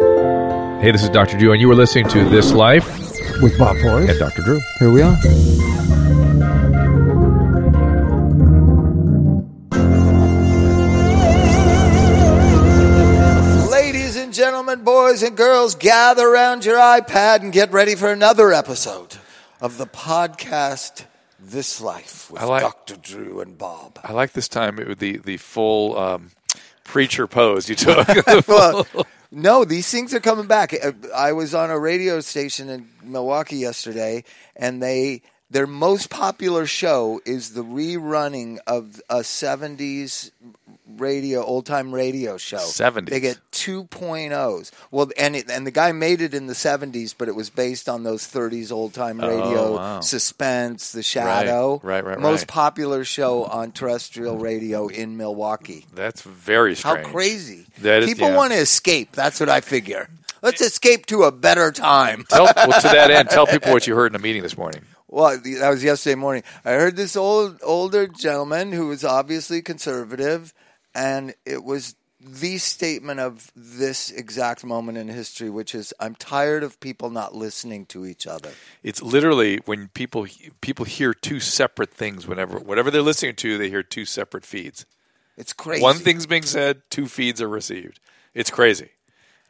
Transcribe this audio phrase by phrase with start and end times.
[0.00, 1.38] Hey, this is Dr.
[1.38, 2.86] Drew, and you were listening to This Life
[3.42, 4.10] with Bob Forrest.
[4.10, 4.42] and Dr.
[4.42, 4.60] Drew.
[4.78, 5.16] Here we are.
[13.70, 18.52] Ladies and gentlemen, boys and girls, gather around your iPad and get ready for another
[18.52, 19.16] episode
[19.60, 21.04] of the podcast
[21.40, 22.96] This Life with like- Dr.
[22.96, 23.98] Drew and Bob.
[24.04, 26.30] I like this time it, the the full um,
[26.84, 28.06] preacher pose you took.
[28.48, 28.86] well,
[29.30, 30.72] no, these things are coming back.
[30.72, 34.24] Uh, I was on a radio station in Milwaukee yesterday,
[34.54, 40.30] and they their most popular show is the rerunning of a '70s
[40.86, 42.58] radio, old time radio show.
[42.58, 43.08] 70s.
[43.10, 44.70] They get 2.0s.
[44.90, 47.88] Well, and it, and the guy made it in the '70s, but it was based
[47.88, 50.00] on those '30s old time radio Oh, wow.
[50.00, 51.80] suspense, The Shadow.
[51.82, 52.20] right, right, right.
[52.20, 52.48] Most right.
[52.48, 55.86] popular show on terrestrial radio in Milwaukee.
[55.94, 57.04] That's very strange.
[57.06, 57.66] How crazy!
[57.80, 58.36] That is- People yeah.
[58.36, 59.12] want to escape.
[59.12, 60.08] That's what I figure.
[60.42, 62.24] Let's escape to a better time.
[62.28, 64.82] Tell, well, to that end, tell people what you heard in a meeting this morning.
[65.08, 66.42] Well, that was yesterday morning.
[66.64, 70.52] I heard this old older gentleman who was obviously conservative,
[70.96, 76.62] and it was the statement of this exact moment in history, which is, "I'm tired
[76.62, 78.52] of people not listening to each other."
[78.82, 80.26] It's literally when people
[80.62, 82.26] people hear two separate things.
[82.26, 84.86] Whenever whatever they're listening to, they hear two separate feeds.
[85.36, 85.82] It's crazy.
[85.82, 88.00] One thing's being said, two feeds are received.
[88.32, 88.90] It's crazy.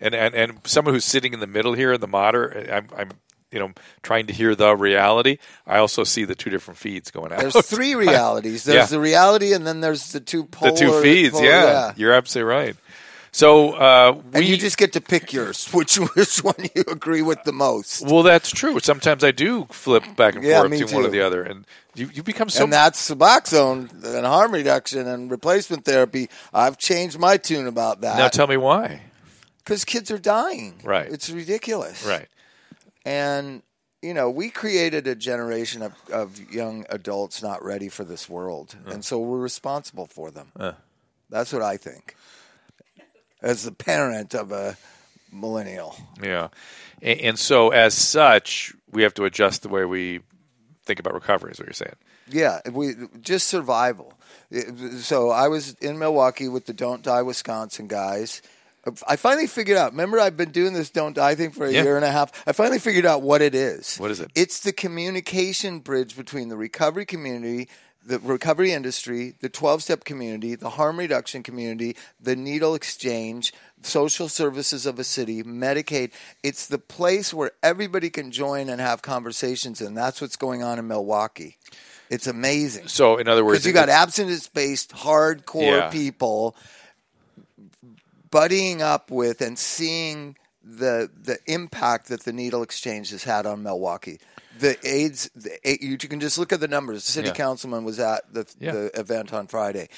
[0.00, 3.10] And and and someone who's sitting in the middle here in the moder, I'm I'm
[3.56, 5.38] you know trying to hear the reality.
[5.66, 7.40] I also see the two different feeds going out.
[7.40, 8.64] There's three realities.
[8.64, 8.96] There's Yeah.
[8.96, 11.32] the reality, and then there's the two polar, the two feeds.
[11.32, 12.76] polar- yeah, you're absolutely right.
[13.32, 17.22] So uh, we And you just get to pick yours, which which one you agree
[17.22, 18.04] with the most.
[18.06, 18.78] well, that's true.
[18.80, 22.08] Sometimes I do flip back and Yeah, forth to one or the other, and you
[22.14, 26.28] you become so and that's Suboxone and harm reduction and replacement therapy.
[26.54, 28.16] I've changed my tune about that.
[28.18, 28.28] now.
[28.28, 29.00] Tell me why.
[29.64, 30.80] because kids are dying.
[30.84, 31.10] Right.
[31.10, 32.06] It's ridiculous.
[32.06, 32.28] Right.
[33.06, 33.62] And
[34.02, 38.76] you know, we created a generation of, of young adults not ready for this world,
[38.86, 40.52] and so we're responsible for them.
[40.54, 40.72] Uh.
[41.30, 42.14] That's what I think.
[43.42, 44.76] As the parent of a
[45.32, 45.96] millennial.
[46.22, 46.48] Yeah,
[47.00, 50.20] and, and so as such, we have to adjust the way we
[50.84, 51.52] think about recovery.
[51.52, 51.96] Is what you're saying?
[52.28, 54.14] Yeah, we just survival.
[54.98, 58.42] So I was in Milwaukee with the Don't Die Wisconsin guys.
[59.06, 59.92] I finally figured out.
[59.92, 61.82] Remember, I've been doing this Don't Die thing for a Yeah.
[61.82, 62.30] year and a half.
[62.46, 63.96] I finally figured out what it is.
[63.96, 64.30] What is it?
[64.34, 67.68] It's the communication bridge between the recovery community,
[68.04, 73.52] the recovery industry, the 12 step community, the harm reduction community, the needle exchange,
[73.82, 76.12] social services of a city, Medicaid.
[76.44, 80.78] It's the place where everybody can join and have conversations, and that's what's going on
[80.78, 81.56] in Milwaukee.
[82.08, 82.86] It's amazing.
[82.86, 85.90] So, in other words, Because you got abstinence based, hardcore Yeah.
[85.90, 86.54] people
[88.36, 93.62] buddying up with and seeing the the impact that the needle exchange has had on
[93.62, 94.18] Milwaukee.
[94.58, 97.04] The AIDS, the, you can just look at the numbers.
[97.04, 97.34] The city Yeah.
[97.34, 98.72] councilman was at the, Yeah.
[98.72, 99.88] the event on Friday.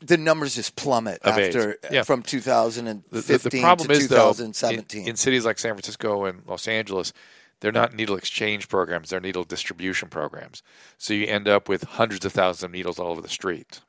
[0.00, 2.02] The numbers just plummet Of after Yeah.
[2.02, 5.08] from 2015 the, the problem to is though, in, 2017.
[5.08, 7.12] in cities like San Francisco and Los Angeles,
[7.60, 10.62] they're not needle exchange programs; they're needle distribution programs.
[10.98, 13.80] So you end up with hundreds of thousands of needles all over the street.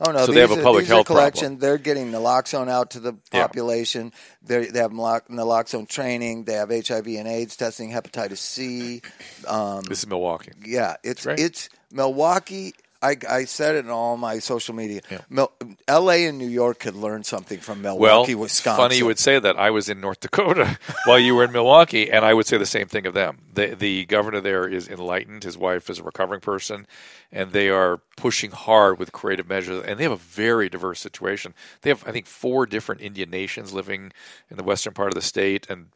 [0.00, 0.26] Oh no!
[0.26, 1.40] So they have a are- public these are health collection.
[1.56, 1.58] problem.
[1.60, 4.12] They're getting naloxone out to the population.
[4.42, 6.44] They they have naloxone training.
[6.44, 9.02] They have HIV and AIDS testing, hepatitis C.
[9.46, 10.52] Um, This is Milwaukee.
[10.64, 11.40] yeah, it's Great.
[11.40, 12.74] it's Milwaukee.
[13.02, 15.00] I, I said it in all my social media.
[15.10, 15.20] Yeah.
[15.30, 15.52] Mil-
[15.88, 16.26] L.A.
[16.26, 18.82] and New York could learn something from Well, Milwaukee, Wisconsin.
[18.84, 19.58] funny you would say that.
[19.58, 22.66] I was in North Dakota while you were in Milwaukee, and I would say the
[22.66, 23.38] same thing of them.
[23.54, 25.44] The, the governor there is enlightened.
[25.44, 26.86] His wife is a recovering person,
[27.32, 29.82] and they are pushing hard with creative measures.
[29.86, 31.54] And they have a very diverse situation.
[31.80, 34.12] They have, I think, four different Indian nations living
[34.50, 35.86] in the western part of the state, and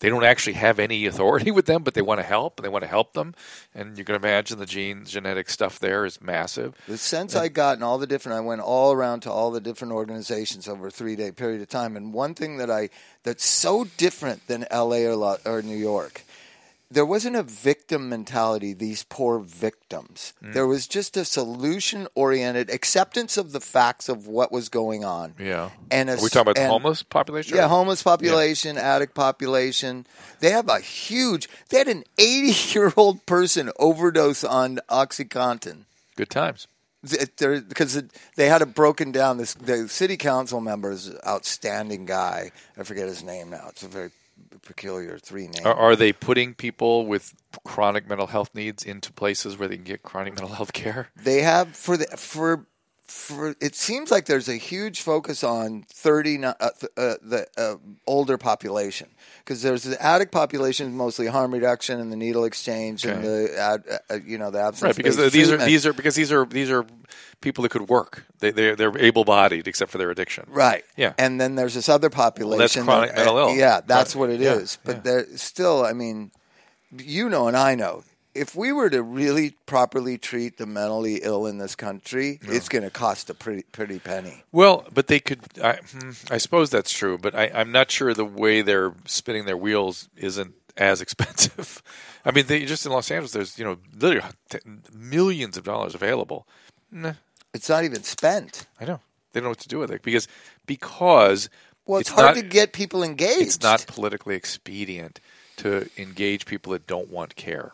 [0.00, 2.68] they don't actually have any authority with them, but they want to help, and they
[2.68, 3.34] want to help them.
[3.74, 6.74] And you can imagine the gene genetic stuff there is massive.
[6.86, 9.60] The sense I got in all the different, I went all around to all the
[9.60, 12.90] different organizations over a three day period of time, and one thing that I
[13.22, 15.06] that's so different than L.A.
[15.06, 16.24] or, or New York
[16.90, 20.32] there wasn't a victim mentality, these poor victims.
[20.42, 20.52] Mm.
[20.52, 25.34] There was just a solution oriented acceptance of the facts of what was going on.
[25.38, 25.70] Yeah.
[25.90, 27.56] And a, Are we talking about the and- homeless population?
[27.56, 30.06] Yeah, homeless population, addict population.
[30.40, 31.48] They have a huge.
[31.70, 35.84] They had an 80 year old person overdose on OxyContin
[36.16, 36.68] Good times.
[37.02, 38.02] because
[38.36, 39.38] they had it broken down.
[39.38, 42.50] This the city council member is an outstanding guy.
[42.78, 43.66] I forget his name now.
[43.70, 44.10] It's a very
[44.62, 45.60] peculiar three names.
[45.64, 47.34] Are, are they putting people with
[47.64, 51.08] chronic mental health needs into places where they can get chronic mental health care?
[51.16, 52.66] They have for the for
[53.06, 57.74] for it seems like there's a huge focus on 30 uh, th- uh, the uh,
[58.06, 59.08] older population
[59.44, 63.82] because there's the addict population mostly harm reduction and the needle exchange and the ad,
[64.10, 66.70] uh, you know the absence Right, because these are these are because these are these
[66.70, 66.86] are
[67.42, 68.24] people that could work.
[68.38, 70.46] They they they're able bodied except for their addiction.
[70.48, 70.84] Right.
[70.96, 71.12] Yeah.
[71.18, 72.58] And then there's this other population.
[72.58, 73.54] that's chronic that- mental ill.
[73.54, 74.20] Yeah, that's Right.
[74.20, 74.78] what it is.
[74.80, 75.02] Yeah, But yeah.
[75.02, 76.30] there still, I mean,
[76.96, 78.02] you know, and I know,
[78.34, 82.84] if we were to really properly treat the mentally ill in this country, it's going
[82.84, 84.42] to cost a pretty pretty penny.
[84.52, 85.40] Well, but they could.
[85.62, 89.44] I, hmm, I suppose that's true, but I, I'm not sure the way they're spinning
[89.44, 91.82] their wheels isn't as expensive.
[92.24, 94.28] I mean, they just in Los Angeles, there's you know literally
[94.92, 96.46] millions of dollars available.
[96.90, 97.14] Nah,
[97.52, 98.66] It's not even spent.
[98.80, 99.00] I know
[99.32, 100.28] they don't know what to do with it because
[100.66, 101.48] because
[101.86, 103.42] Well, it's, hard not, to get people engaged.
[103.42, 105.20] It's not politically expedient
[105.56, 107.72] to engage people that don't want care.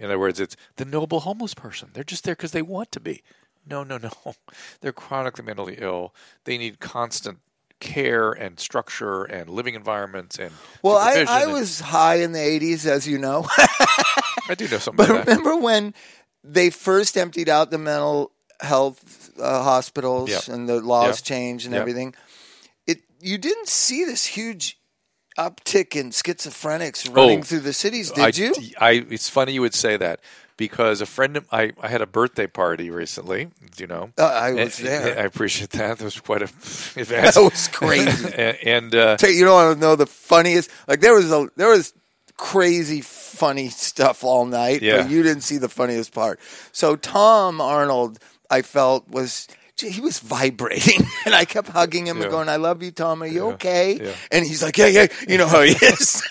[0.00, 1.90] In other words, it's the noble homeless person.
[1.92, 3.22] They're just there because they want to be.
[3.68, 4.10] No, no, no.
[4.80, 6.14] They're chronically mentally ill.
[6.44, 7.38] They need constant
[7.80, 10.52] care and structure and living environments and
[10.82, 13.46] Well, I, I and- was high in the 80s, as you know.
[14.48, 15.92] I do know something But remember when
[16.42, 20.54] they first emptied out the mental health uh, hospitals Yeah.
[20.54, 21.24] and the laws Yeah.
[21.36, 21.80] changed and Yeah.
[21.82, 22.14] everything?
[22.86, 24.78] It you didn't see this huge
[25.38, 28.72] uptick in schizophrenics running Oh, through the cities, I, did you?
[28.80, 30.20] I, it's funny you would say that
[30.56, 33.48] because a friend of I, I had a birthday party recently.
[33.78, 35.18] You know, Uh, I was And- there.
[35.18, 35.98] I appreciate that.
[35.98, 36.44] That was quite a
[36.96, 37.34] event.
[37.34, 38.34] That was crazy.
[38.34, 40.70] and, and uh, you, want to know the funniest.
[40.86, 41.94] Like there was a there was
[42.36, 45.02] crazy funny stuff all night, Yeah.
[45.02, 46.40] but you didn't see the funniest part.
[46.72, 48.18] So Tom Arnold,
[48.50, 49.46] I felt was
[49.80, 52.24] he was vibrating, and I kept hugging him Yeah.
[52.24, 53.22] and going, "I love you, Tom.
[53.22, 53.54] Are you Yeah.
[53.54, 54.12] okay?" Yeah.
[54.30, 56.22] And he's like, "Yeah, yeah, you know how he is."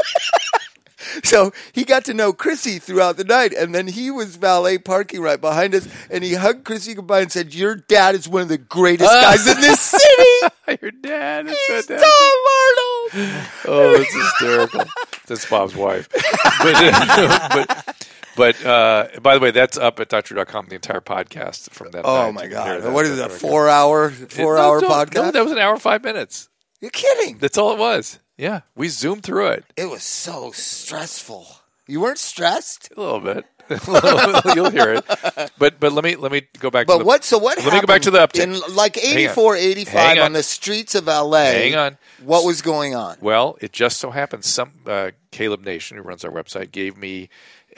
[1.23, 5.21] So he got to know Chrissy throughout the night, and then he was valet parking
[5.21, 8.47] right behind us, and he hugged Chrissy goodbye and said, "Your dad is one of
[8.49, 9.21] the greatest uh.
[9.21, 11.85] guys in this city." your dad is He's.
[11.87, 13.45] Tom Arnold.
[13.65, 14.83] Oh, it's hysterical.
[15.25, 16.07] That's Bob's wife.
[16.11, 18.07] But, uh, but,
[18.39, 22.03] but uh, by the way, that's up at doctor.com, the entire podcast from that.
[22.05, 22.93] Oh my You can hear god!
[22.93, 23.33] What is that?
[23.33, 25.13] Four hour, four No, hour no, podcast?
[25.13, 26.47] No, that was an hour five minutes.
[26.79, 27.37] You're kidding!
[27.39, 28.19] That's all it was.
[28.37, 31.45] Yeah, we zoomed through it It was so stressful.
[31.85, 33.45] You weren't stressed, a little bit.
[34.55, 35.51] You'll hear it.
[35.59, 36.87] But but let me let me go back.
[36.87, 37.23] to but the, what?
[37.23, 37.57] So what?
[37.57, 38.41] Let me go back to the uptick.
[38.41, 39.19] in like Hang on.
[39.19, 40.23] 84, 85 on.
[40.23, 40.33] on.
[40.33, 41.43] the streets of LA.
[41.43, 41.97] Hang on.
[42.23, 43.17] What was going on?
[43.21, 47.29] Well, it just so happens some uh, Caleb Nation, who runs our website, gave me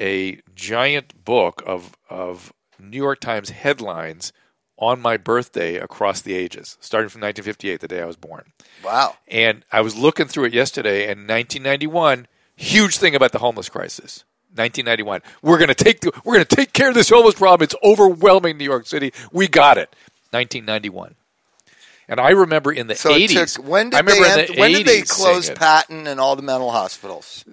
[0.02, 4.34] a giant book of of New York Times headlines
[4.78, 8.52] on my birthday across the ages, starting from 1958, the day I was born.
[8.84, 9.16] Wow.
[9.28, 14.24] And I was looking through it yesterday, and 1991, huge thing about the homeless crisis.
[14.56, 17.64] 1991, we're going to take the, we're going to take care of this homeless problem.
[17.64, 19.14] It's overwhelming New York City.
[19.32, 19.96] We got it.
[20.32, 21.16] 1991.
[22.08, 23.56] And I remember in the So it 80s.
[23.56, 25.50] took, when did they the when did they close.
[25.50, 27.46] Patton and all the mental hospitals?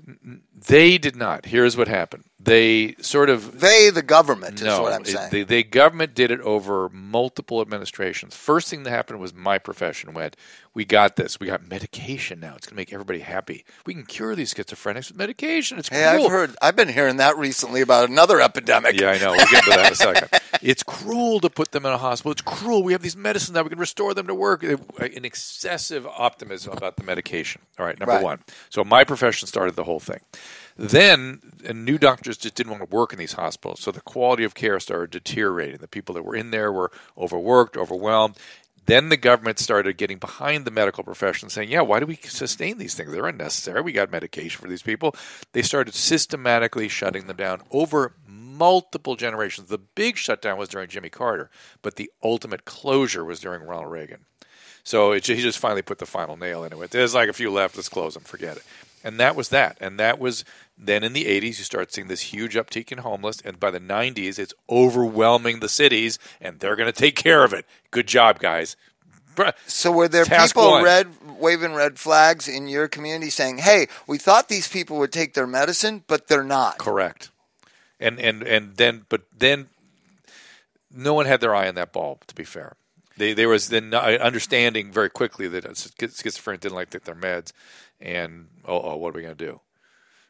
[0.67, 1.47] They did not.
[1.47, 2.25] Here's what happened.
[2.41, 5.31] They sort of They, the government, is no, what I'm saying.
[5.33, 8.37] the, the government did it over multiple administrations.
[8.37, 10.37] First thing that happened was my profession went,
[10.73, 11.41] we got this.
[11.41, 12.55] We got medication now.
[12.55, 13.65] It's going to make everybody happy.
[13.85, 15.81] We can cure these schizophrenics with medication.
[15.81, 16.27] It's hey, cruel.
[16.27, 16.57] I've heard.
[16.63, 19.01] I've been hearing that recently about another epidemic.
[19.01, 19.33] Yeah, I know.
[19.33, 20.29] We'll get to that in a second.
[20.63, 22.31] It's cruel to put them in a hospital.
[22.31, 22.85] It's cruel.
[22.85, 24.63] We have these medicines that we can restore them to work.
[24.63, 27.63] An excessive optimism about the medication.
[27.81, 28.23] All right, number Right.
[28.23, 28.39] one.
[28.71, 30.21] So my profession started the whole thing.
[30.79, 34.45] Then and new doctors just didn't want to work in these hospitals, so the quality
[34.45, 35.79] of care started deteriorating.
[35.79, 38.37] The people that were in there were overworked, overwhelmed.
[38.87, 42.79] Then the government started getting behind the medical profession, saying, "Yeah, why do we sustain
[42.79, 43.11] these things?
[43.11, 43.83] They're unnecessary.
[43.83, 45.17] We got medication for these people."
[45.53, 49.69] They started systematically shutting them down over multiple generations.
[49.69, 51.51] The big shutdown was during Jimmy Carter,
[51.83, 54.27] but the ultimate closure was during Ronald Reagan.
[54.85, 56.93] So it, he just finally put the final nail into it.
[56.93, 57.77] There's like a few left.
[57.77, 58.23] Let's close them.
[58.23, 58.63] Forget it.
[59.09, 59.79] And that was that.
[59.81, 60.45] And that was
[60.77, 63.41] then in the 80s, you start seeing this huge uptick in homeless.
[63.41, 67.55] And by the 90s, it's overwhelming the cities, and they're going to take care of
[67.55, 67.65] it.
[67.91, 68.77] Good job, guys.
[69.67, 70.85] So were there Task people one.
[70.85, 71.07] red
[71.39, 75.47] waving red flags in your community saying, "Hey, we thought these people would take their
[75.47, 77.31] medicine, but they're not." Correct.
[78.01, 79.69] And and and then, but then,
[80.93, 82.75] no one had their eye on that ball To be fair,
[83.17, 87.15] they there was then uh, understanding very quickly that schizophrenia didn't like to take their
[87.15, 87.53] meds,
[88.01, 89.61] and oh, oh what are we going to do?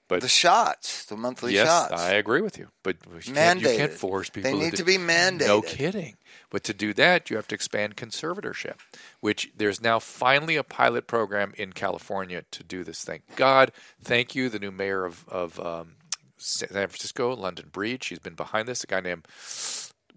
[0.09, 1.93] But The shots, the monthly yes, shots.
[1.93, 2.69] I agree with you.
[2.83, 2.97] But
[3.27, 4.51] you can't, you can't force people.
[4.51, 5.47] They need do- to be mandated.
[5.47, 6.17] No kidding.
[6.51, 8.77] But to do that, you have to expand conservatorship,
[9.21, 13.21] which there's now finally a pilot program in California to do this thing.
[13.37, 13.71] God,
[14.03, 15.97] thank you, the new mayor of, of um,
[16.39, 18.03] San Francisco, London Breed.
[18.03, 18.83] She's been behind this.
[18.85, 19.29] A guy named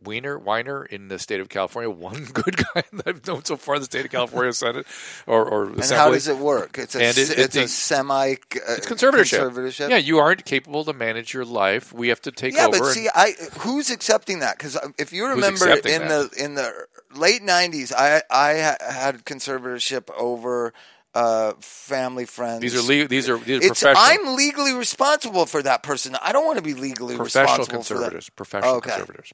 [0.04, 3.76] Wiener, Wiener in the state of California, one good guy that I've known so far
[3.76, 4.86] in the state of California Senate
[5.28, 5.98] or, or and Assembly.
[5.98, 6.78] how does it work?
[6.78, 8.36] It's a it- it's it's a a- semi uh,
[8.70, 9.40] It's conservatorship.
[9.52, 9.90] conservatorship.
[9.90, 11.94] Yeah, you aren't capable to manage your life.
[11.94, 12.80] We have to take Yeah, over.
[12.80, 14.58] but and- see, I who's accepting that?
[14.58, 16.32] Because if you remember in that?
[16.34, 16.74] the in the
[17.16, 18.54] late '90s, I I
[18.92, 20.74] had conservatorship over
[21.14, 22.62] uh, family friends.
[22.62, 24.28] these are le- these are these are It's professional.
[24.30, 26.16] I'm legally responsible for that person.
[26.22, 28.00] I don't want to be legally professional responsible for that.
[28.00, 28.30] conservators.
[28.30, 28.90] Professional Okay.
[28.92, 29.34] conservators.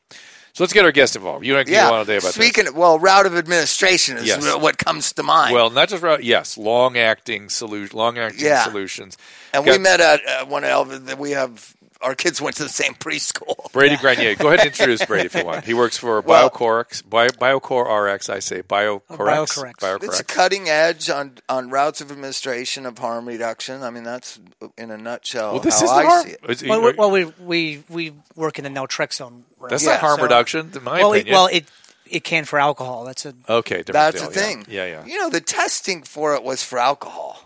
[0.53, 1.46] So let's get our guest involved.
[1.46, 1.91] You don't Yeah.
[1.91, 2.74] want to say about Speaking, this.
[2.74, 4.43] well, route of administration is Yes.
[4.55, 5.53] what comes to mind.
[5.53, 6.24] Well, not just route.
[6.24, 8.63] yes, long acting solution, long acting Yeah.
[8.63, 9.17] solutions.
[9.53, 11.05] and Got we met at uh, one of Elvis.
[11.05, 13.72] that We have our kids went to the same preschool.
[13.72, 14.38] Brady Granier.
[14.38, 15.66] Go ahead and introduce Brady if you want.
[15.66, 18.30] He works for Well- BioCorex, Bio, BioCore RX.
[18.30, 19.01] I say BioCorex.
[19.10, 19.74] Oh, BioCorex.
[19.75, 20.04] BioCorex.
[20.04, 23.84] It's a cutting edge on on routes of administration of harm reduction.
[23.84, 24.39] I mean, that's
[24.77, 26.25] in a nutshell well, this how is I harm.
[26.27, 26.39] see it.
[26.50, 29.20] is- Well, we, well, we we we work in the naltrexone.
[29.60, 29.70] realm.
[29.70, 31.34] that's yeah, not harm so- reduction, in my well, it, opinion.
[31.36, 31.66] well, it
[32.10, 33.04] it can for alcohol.
[33.06, 34.66] That's a okay, different That's deal, the thing.
[34.70, 34.92] Yeah, yeah.
[35.04, 35.06] yeah.
[35.06, 37.42] You know, the testing for it was for alcohol.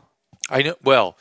[0.49, 0.75] I know.
[0.83, 1.17] Well,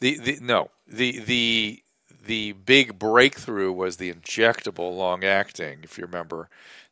[0.00, 1.82] the, the no the the
[2.30, 5.80] the big breakthrough was the injectable long acting.
[5.82, 6.48] If you remember,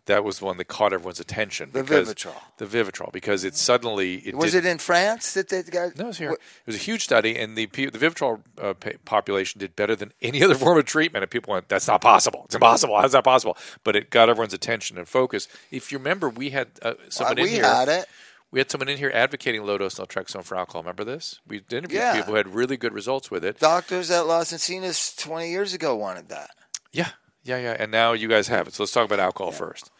[0.06, 1.70] that was the one that caught everyone's attention.
[1.72, 2.34] The Vivitrol.
[2.56, 5.96] The Vivitrol, because it suddenly it Was did, it in France that they got?
[5.96, 6.32] No, it was here.
[6.32, 10.42] It was a huge study, and the the Vivitrol uh, population did better than any
[10.46, 11.22] other form of treatment.
[11.22, 12.42] And people went, "That's not possible.
[12.46, 12.98] It's impossible.
[13.00, 15.46] How's that possible?" But it got everyone's attention and focus.
[15.70, 17.64] If you remember, we had uh, Uh, someone in we here.
[17.64, 18.06] had it.
[18.50, 20.82] We had someone in here advocating low dose naltrexone for alcohol.
[20.82, 21.40] Remember this?
[21.46, 22.14] We interviewed Yeah.
[22.14, 23.58] people who had really good results with it.
[23.60, 26.50] Doctors at Las Encinas 20 years ago wanted that.
[26.92, 27.10] Yeah,
[27.44, 27.76] yeah, yeah.
[27.78, 28.74] And now you guys have it.
[28.74, 29.90] So let's talk about alcohol first.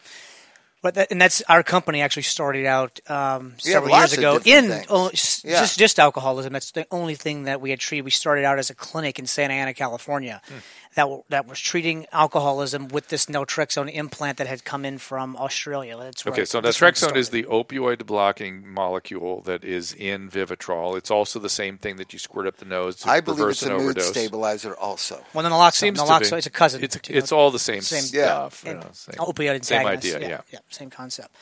[0.81, 5.09] But that, and that's our company actually started out um, several years ago in oh,
[5.09, 5.59] s- Yeah.
[5.59, 6.53] just just alcoholism.
[6.53, 8.05] That's the only thing that we had treated.
[8.05, 10.55] We started out as a clinic in Santa Ana, California, Hmm.
[10.95, 15.35] that w- that was treating alcoholism with this naltrexone implant that had come in from
[15.35, 15.97] Australia.
[15.97, 20.29] That's where Okay, so this one naltrexone is the opioid blocking molecule that is in
[20.29, 20.97] Vivitrol.
[20.97, 23.61] It's also the same thing that you squirt up the nose to I believe reverse
[23.63, 24.07] it's a an mood overdose.
[24.11, 25.21] stabilizer also.
[25.33, 25.73] well, the naloxone.
[25.73, 26.37] Seems to naloxone be.
[26.37, 26.83] it's a cousin.
[26.85, 28.63] It's, to- it's all the same, Same- stuff.
[28.65, 30.15] you know, same, opioid same antagonists.
[30.15, 30.29] idea.
[30.29, 30.41] Yeah.
[30.53, 31.35] yeah, same concept.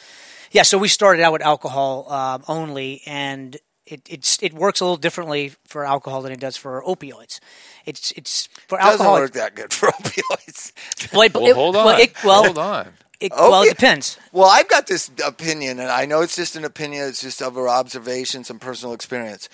[0.51, 4.85] Yeah, so we started out with alcohol um, only, and it it's, it works a
[4.85, 7.39] little differently for alcohol than it does for opioids.
[7.85, 9.13] It's it's for Doesn't alcohol.
[9.15, 10.71] work that good for opioids.
[11.13, 11.85] well, it- Well, hold on.
[11.85, 12.87] Well, it, well, hold on.
[13.19, 14.17] it- well, it depends.
[14.31, 17.07] Well, I've got this opinion, and I know it's just an opinion.
[17.07, 19.49] It's just of our observations and personal experience.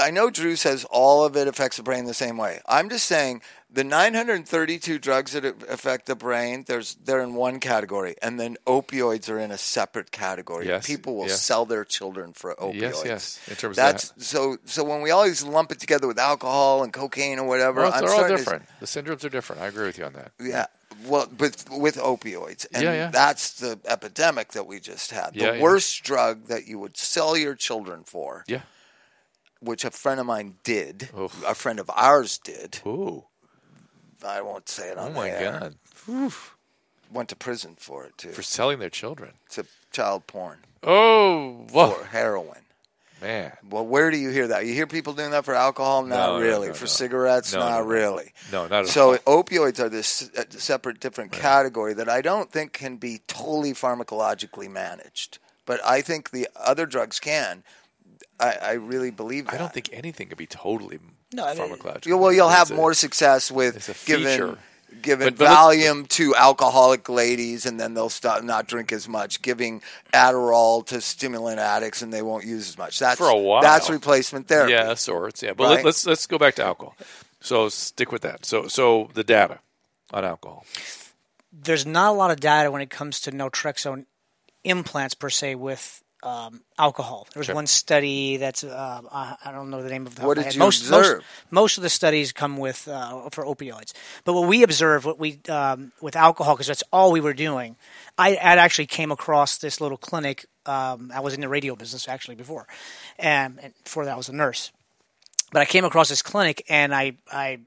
[0.00, 2.60] I know Drew says all of it affects the brain the same way.
[2.66, 8.14] I'm just saying the 932 drugs that affect the brain, there's they're in one category,
[8.22, 10.66] and then opioids are in a separate category.
[10.68, 11.42] Yes, People will yes.
[11.42, 12.80] sell their children for opioids.
[12.80, 13.40] Yes, yes.
[13.48, 14.24] In terms That's of that.
[14.24, 14.56] so.
[14.64, 18.00] So when we always lump it together with alcohol and cocaine or whatever, Well, I'm
[18.00, 18.64] they're all starting to- different.
[18.80, 19.62] The syndromes are different.
[19.62, 20.32] I agree with you on that.
[20.40, 20.66] yeah.
[21.06, 23.10] Well, but with opioids, and Yeah, yeah.
[23.10, 25.34] that's the epidemic that we just had.
[25.34, 25.60] The yeah.
[25.60, 28.60] worst drug that you would sell your children for, Yeah.
[29.64, 31.44] Which a friend of mine did, Oof.
[31.46, 32.80] a friend of ours did.
[32.86, 33.24] Ooh.
[34.26, 35.30] I won't say it on Oh my.
[35.30, 35.74] God.
[36.06, 36.32] Whew.
[37.12, 38.30] Went to prison for it too.
[38.30, 39.32] For selling their children.
[39.50, 41.90] to child porn Oh, whoa.
[41.90, 42.60] for heroin.
[43.20, 43.52] man.
[43.68, 44.66] Well, where do you hear that?
[44.66, 46.02] You hear people doing that for alcohol?
[46.04, 46.68] Not No, really.
[46.68, 46.88] no, for no.
[46.88, 47.52] cigarettes?
[47.54, 47.84] No, not no, no.
[47.86, 48.32] really.
[48.52, 49.42] No, not at So all.
[49.44, 54.70] opioids are this uh, separate, different category that I don't think can be totally pharmacologically
[54.70, 55.38] managed.
[55.66, 57.62] But I think the other drugs can.
[58.40, 59.54] I, I really believe that.
[59.54, 60.98] I don't think anything could be totally
[61.32, 62.06] No, I mean- pharmacological.
[62.06, 64.58] You- well, you'll have a- more success with it's a giving feature.
[65.02, 69.08] giving But- but let's- Valium to alcoholic ladies, and then they'll stop not drink as
[69.08, 69.40] much.
[69.42, 72.98] Giving Adderall to stimulant addicts, and they won't use as much.
[72.98, 73.62] That's For a while.
[73.62, 74.72] That's replacement therapy.
[74.72, 75.42] Yeah, sorts.
[75.42, 75.76] Yeah, but Right?
[75.76, 76.96] let, let's let's go back to alcohol.
[77.40, 78.44] So stick with that.
[78.46, 79.58] So so the data
[80.12, 80.64] on alcohol.
[81.52, 84.06] There's not a lot of data when it comes to naltrexone
[84.64, 87.26] implants per se with um, alcohol.
[87.32, 87.54] There was Sure.
[87.54, 90.44] one study that's uh, I I don't know the name of the What top of
[90.46, 91.18] my did you most, observe?
[91.18, 93.92] Most, most of the studies come with uh, for opioids,
[94.24, 97.76] but what we observed, what we um, with alcohol, because that's all we were doing.
[98.18, 102.08] I, I actually came across this little clinic Um, I was in the radio business
[102.08, 102.64] actually before,
[103.18, 104.72] and, and before that I was a nurse.
[105.52, 107.58] But I came across this clinic, and I, I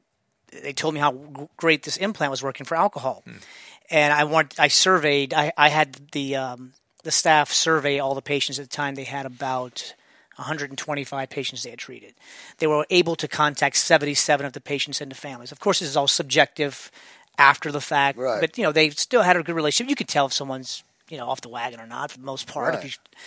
[0.64, 1.12] they told me how
[1.58, 3.24] great this implant was working for alcohol,
[3.90, 5.34] and I want I surveyed.
[5.34, 6.74] I, I had the um,
[7.08, 8.96] the staff survey all the patients at the time.
[8.96, 9.94] They had about
[10.36, 12.14] 125 patients they had treated.
[12.58, 15.54] They were able to contact 77 of the patients and the families.
[15.54, 16.92] Of course, this is all subjective
[17.38, 18.42] after the fact, Right.
[18.42, 19.90] but you know they still had a good relationship.
[19.90, 22.46] You could tell if someone's you know off the wagon or not for the most
[22.48, 22.74] part.
[22.76, 22.92] If Right.
[22.92, 23.18] you,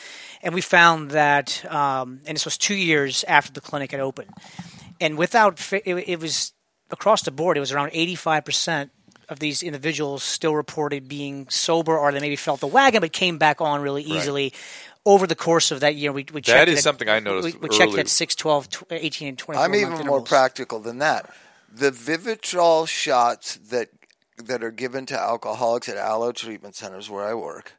[0.43, 4.31] and we found that, um, and this was two years after the clinic had opened,
[5.01, 6.53] and without it, it was
[6.91, 7.57] across the board.
[7.57, 8.91] It was around 85 percent
[9.31, 13.39] of these individuals still reported being sober, or they maybe felt the wagon but came
[13.39, 14.53] back on really easily.
[15.07, 16.69] Over the course of that year, we, we checked.
[16.69, 18.01] is it at- something I noticed We, we checked early.
[18.01, 21.31] at 6, 12, 18, and 24 I'm month even more practical than that.
[21.73, 23.89] The Vivitrol shots that
[24.37, 27.75] that are given to alcoholics at allo treatment centers where I work,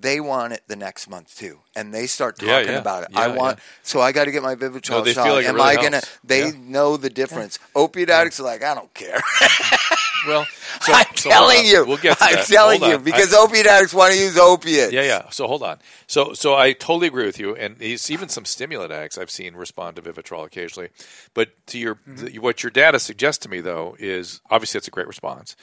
[0.00, 2.78] they want it the next month too, and they start talking yeah.
[2.78, 3.10] about it.
[3.12, 3.64] Yeah, I want, yeah.
[3.82, 5.28] so I got to get my Vivitrol No, shot.
[5.34, 6.00] like Am really I gonna?
[6.24, 6.52] They Yeah.
[6.58, 7.58] know the difference.
[7.74, 9.20] Opiate addicts are like, I don't care.
[10.26, 10.46] Well,
[10.80, 12.46] so, I'm so telling you, We'll get I'm that.
[12.46, 13.04] telling Hold you on.
[13.04, 14.92] because I- opiate addicts want to use opiates.
[14.92, 15.28] Yeah, yeah.
[15.30, 15.78] So hold on.
[16.06, 19.96] So, so I totally agree with you, and even some stimulant addicts I've seen respond
[19.96, 20.90] to Vivitrol occasionally.
[21.34, 22.24] But to your, Mm-hmm.
[22.26, 25.56] the, what your data suggests to me though is obviously it's a great response.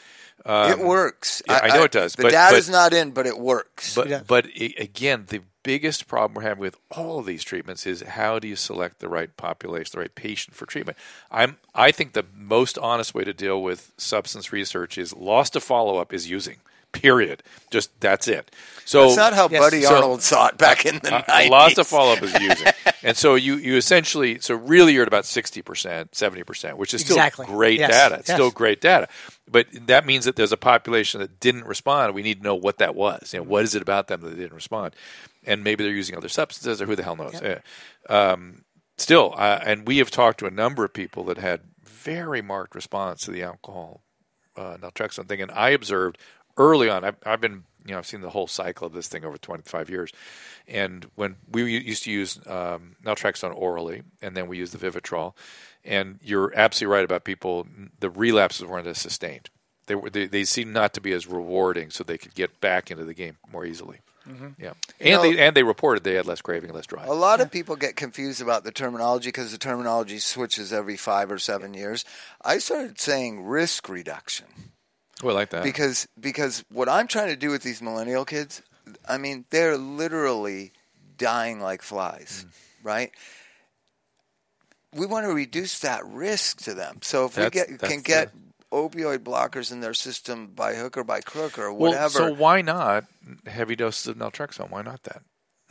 [0.46, 1.42] Um, it works.
[1.48, 3.94] yeah, I know it does, The but- data's but- not in, but it works.
[3.96, 4.22] But Yeah.
[4.26, 8.48] but again, the biggest problem we're having with all of these treatments is how do
[8.48, 10.98] you select the right population, the right patient for treatment?
[11.30, 15.60] I'm I think the most honest way to deal with substance research is lost to
[15.60, 16.58] follow up is using.
[16.92, 17.44] Period.
[17.70, 18.50] Just that's it.
[18.84, 19.62] So That's not how Yes.
[19.62, 21.50] Buddy So- Arnold saw it back in the uh, 90s.
[21.50, 22.68] lots of follow up is using,
[23.04, 26.94] and so you you essentially so really you're at about sixty percent, seventy percent, which
[26.96, 27.46] is still Exactly.
[27.46, 27.92] great Yes.
[27.92, 28.16] data.
[28.16, 28.38] It's Yes.
[28.38, 29.08] still great data,
[29.48, 32.16] but that means that there's a population that didn't respond.
[32.16, 33.34] We need to know what that was.
[33.34, 34.96] You know, what is it about them that they didn't respond?
[35.46, 37.40] And maybe they're using other substances, or who the hell knows?
[37.42, 37.60] Yeah.
[38.10, 38.64] Um,
[38.98, 42.74] still, uh, and we have talked to a number of people that had very marked
[42.74, 44.02] response to the alcohol
[44.58, 46.18] uh, naltrexone thing, and I observed
[46.60, 47.04] early on.
[47.04, 49.90] I've, I've been, you know, I've seen the whole cycle of this thing over 25
[49.90, 50.12] years,
[50.68, 55.34] and when we used to use um, naltrexone orally, and then we used the Vivitrol,
[55.84, 57.66] and you're absolutely right about people.
[58.00, 59.50] The relapses weren't as sustained.
[59.88, 62.92] They were they, they seemed not to be as rewarding, so they could get back
[62.92, 64.02] into the game more easily.
[64.60, 67.08] Yeah, and know- they and they reported they had less craving, less drive.
[67.08, 71.32] A lot of people get confused about the terminology because the terminology switches every five
[71.32, 72.06] or seven years.
[72.44, 74.46] I started saying risk reduction
[75.24, 75.64] Oh, I like that.
[75.64, 78.62] because because what I'm trying to do with these millennial kids,
[79.08, 80.72] I mean, they're literally
[81.18, 82.86] dying like flies, Mm.
[82.86, 83.12] right?
[84.94, 87.00] We want to reduce that risk to them.
[87.02, 88.40] So if That's- we get can get the-
[88.76, 92.62] opioid blockers in their system by hook or by crook or Well, whatever, so why
[92.62, 93.06] not
[93.48, 94.70] heavy doses of naltrexone?
[94.70, 95.22] Why not that?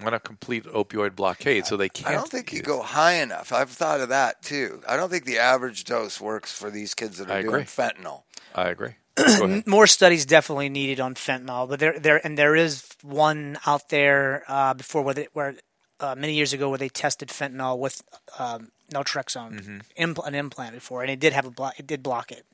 [0.01, 2.09] Why not complete opioid blockade so they can't?
[2.09, 3.53] I don't think you go high enough.
[3.53, 4.83] I've thought of that too.
[4.87, 7.65] I don't think the average dose works for these kids that are I doing agree.
[7.65, 8.23] fentanyl.
[8.55, 8.95] I agree.
[9.67, 14.45] More studies definitely needed on fentanyl, but there, there, and there is one out there
[14.49, 15.55] uh, before where, they, where
[16.01, 18.03] uh, many years ago where they tested fentanyl with
[18.39, 22.31] um, naltrexone, impl- an implant before, and it did have a block, it did block
[22.33, 22.47] it,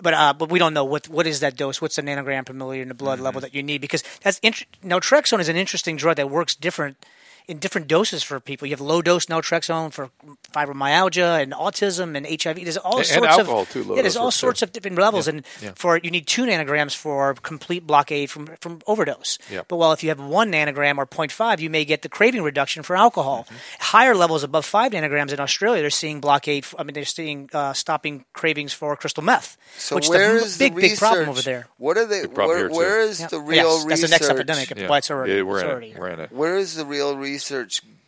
[0.00, 2.52] but uh, but we don't know what what is that dose, what's the nanogram per
[2.52, 3.80] milliliter in the blood level that you need?
[3.80, 7.04] Because that's int- naltrexone is an interesting drug that works different.
[7.48, 10.10] In different doses for people, you have low dose naltrexone for
[10.52, 12.56] fibromyalgia and autism and HIV.
[12.62, 14.02] There's all And- and sorts alcohol, of too, low yeah.
[14.02, 14.40] There's all works, too.
[14.46, 15.72] sorts of different levels, and yeah.
[15.74, 19.38] for you need two nanograms for complete blockade from from overdose.
[19.50, 19.62] Yeah.
[19.66, 22.82] But well, if you have one nanogram or 0.5, you may get the craving reduction
[22.82, 23.44] for alcohol.
[23.46, 23.56] Mm-hmm.
[23.80, 26.64] Higher levels above five nanograms in Australia, they're seeing blockade.
[26.78, 30.58] I mean, they're seeing uh, stopping cravings for crystal meth, So which where is is
[30.58, 31.66] the big the big problem over there.
[31.78, 32.22] What are they?
[32.26, 33.26] Where, where is Yeah.
[33.28, 33.88] the real yes, research?
[33.88, 34.72] that's the next epidemic.
[34.78, 34.88] Yeah.
[34.88, 35.92] Why it's already, Yeah, we're, it's in already it.
[35.92, 36.00] here.
[36.00, 36.32] we're in it.
[36.32, 37.31] Where is the real research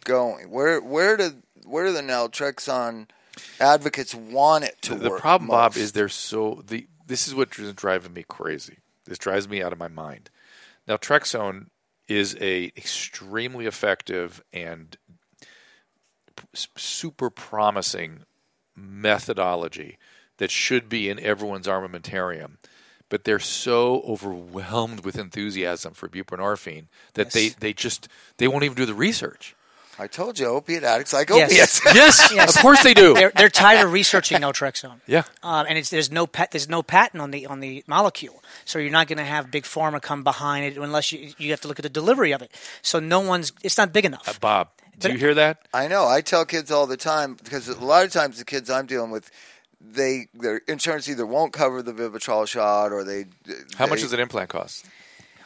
[0.04, 0.50] going?
[0.50, 1.34] Where where do
[1.64, 3.08] where do the naltrexone
[3.60, 5.18] advocates want it to The work?
[5.18, 6.86] The problem, Bob, is they're so the.
[7.06, 8.78] This is what is driving me crazy.
[9.04, 10.30] This drives me out of my mind.
[10.88, 11.66] Naltrexone
[12.08, 14.96] is a extremely effective and
[16.54, 18.24] super promising
[18.76, 19.98] methodology
[20.38, 22.56] that should be in everyone's armamentarium.
[23.14, 27.54] But they're so overwhelmed with enthusiasm for buprenorphine that they, Yes.
[27.60, 29.54] they just they won't even do the research.
[30.00, 31.52] I told you, opiate addicts like Yes.
[31.52, 31.80] opiates.
[31.94, 32.56] Yes, Yes.
[32.56, 33.14] of course they do.
[33.14, 34.98] They're, they're tired of researching naltrexone.
[35.06, 35.22] Yeah.
[35.44, 38.80] um, and it's, there's no pat, there's no patent on the on the molecule, so
[38.80, 41.68] you're not going to have big pharma come behind it unless you you have to
[41.68, 42.50] look at the delivery of it.
[42.82, 44.40] So no one's it's not big enough.
[44.40, 45.58] Bob, do But- you hear that?
[45.72, 46.08] I know.
[46.08, 49.12] I tell kids all the time because a lot of times the kids I'm dealing
[49.12, 49.30] with,
[49.92, 53.26] they their insurance either won't cover the Vivitrol shot or they.
[53.76, 54.86] How they, much does an implant cost?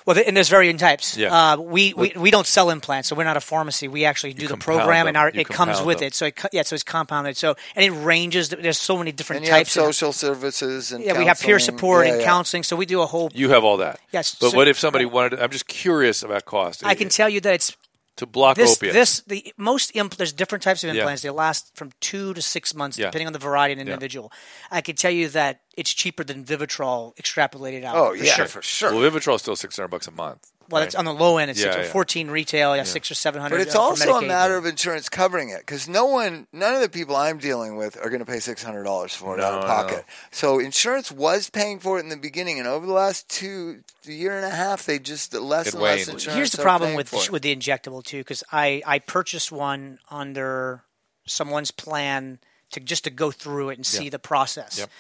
[0.07, 1.19] Well, and there's varying types.
[1.19, 1.53] Yeah.
[1.53, 3.89] Uh, we, we we don't sell implants, so we're not a pharmacy.
[3.89, 5.09] We actually do the program, them.
[5.09, 6.07] and our, You it comes with them.
[6.07, 6.15] it.
[6.15, 7.37] So it, yeah, so it's compounded.
[7.37, 8.49] So and it ranges.
[8.49, 9.77] There's so many different And you types.
[9.77, 12.27] of- social services and yeah, we have peer support Yeah, and yeah.
[12.27, 12.63] counseling.
[12.63, 13.31] So we do a whole.
[13.35, 14.01] You have all that.
[14.11, 15.37] Yes, But so- what if somebody wanted?
[15.37, 16.87] To, I'm just curious about cost.
[16.87, 17.77] I can tell you that it's
[18.19, 18.95] to block this opiates.
[18.95, 21.01] this the most impl- there's different types of Yeah.
[21.01, 21.23] implants.
[21.23, 23.07] They last from two to six months, Yeah.
[23.07, 23.95] depending on the variety and an Yeah.
[23.95, 24.31] individual.
[24.71, 27.97] I can tell you that it's cheaper than Vivitrol extrapolated out.
[27.97, 28.47] Oh for yeah, sure.
[28.47, 28.93] for sure.
[28.95, 30.51] Well, Vivitrol is still 600 bucks a month.
[30.69, 30.87] Well, right?
[30.87, 31.51] it's on the low end.
[31.51, 31.93] It's Yeah, six, yeah.
[31.93, 33.57] 14 retail, yeah, six or seven hundred.
[33.57, 36.75] But it's uh, for also a matter of insurance covering it because no one, none
[36.75, 39.43] of the people I'm dealing with are going to pay six hundred dollars for it
[39.43, 39.97] out of pocket.
[39.99, 40.03] no.
[40.31, 44.37] So insurance was paying for it in the beginning, and over the last two year
[44.37, 46.17] and a half, they just less It and less waned.
[46.17, 46.37] insurance.
[46.37, 47.31] Here's the problem with for it.
[47.33, 50.83] with the injectable too, because I I purchased one under
[51.27, 52.39] someone's plan
[52.73, 54.79] to just to go through it and see the process.
[54.79, 54.91] Yep.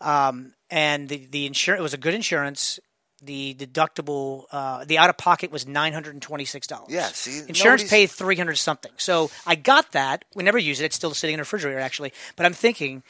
[0.00, 2.78] Um, and the the insurance it was a good insurance.
[3.20, 6.90] The deductible, uh, the out of pocket was nine hundred and twenty six dollars.
[6.90, 8.92] Yeah, see, insurance nobody's- paid three hundred something.
[8.96, 10.24] So I got that.
[10.36, 10.84] We never use it.
[10.86, 12.12] It's still sitting in the refrigerator actually.
[12.36, 13.02] But I'm thinking,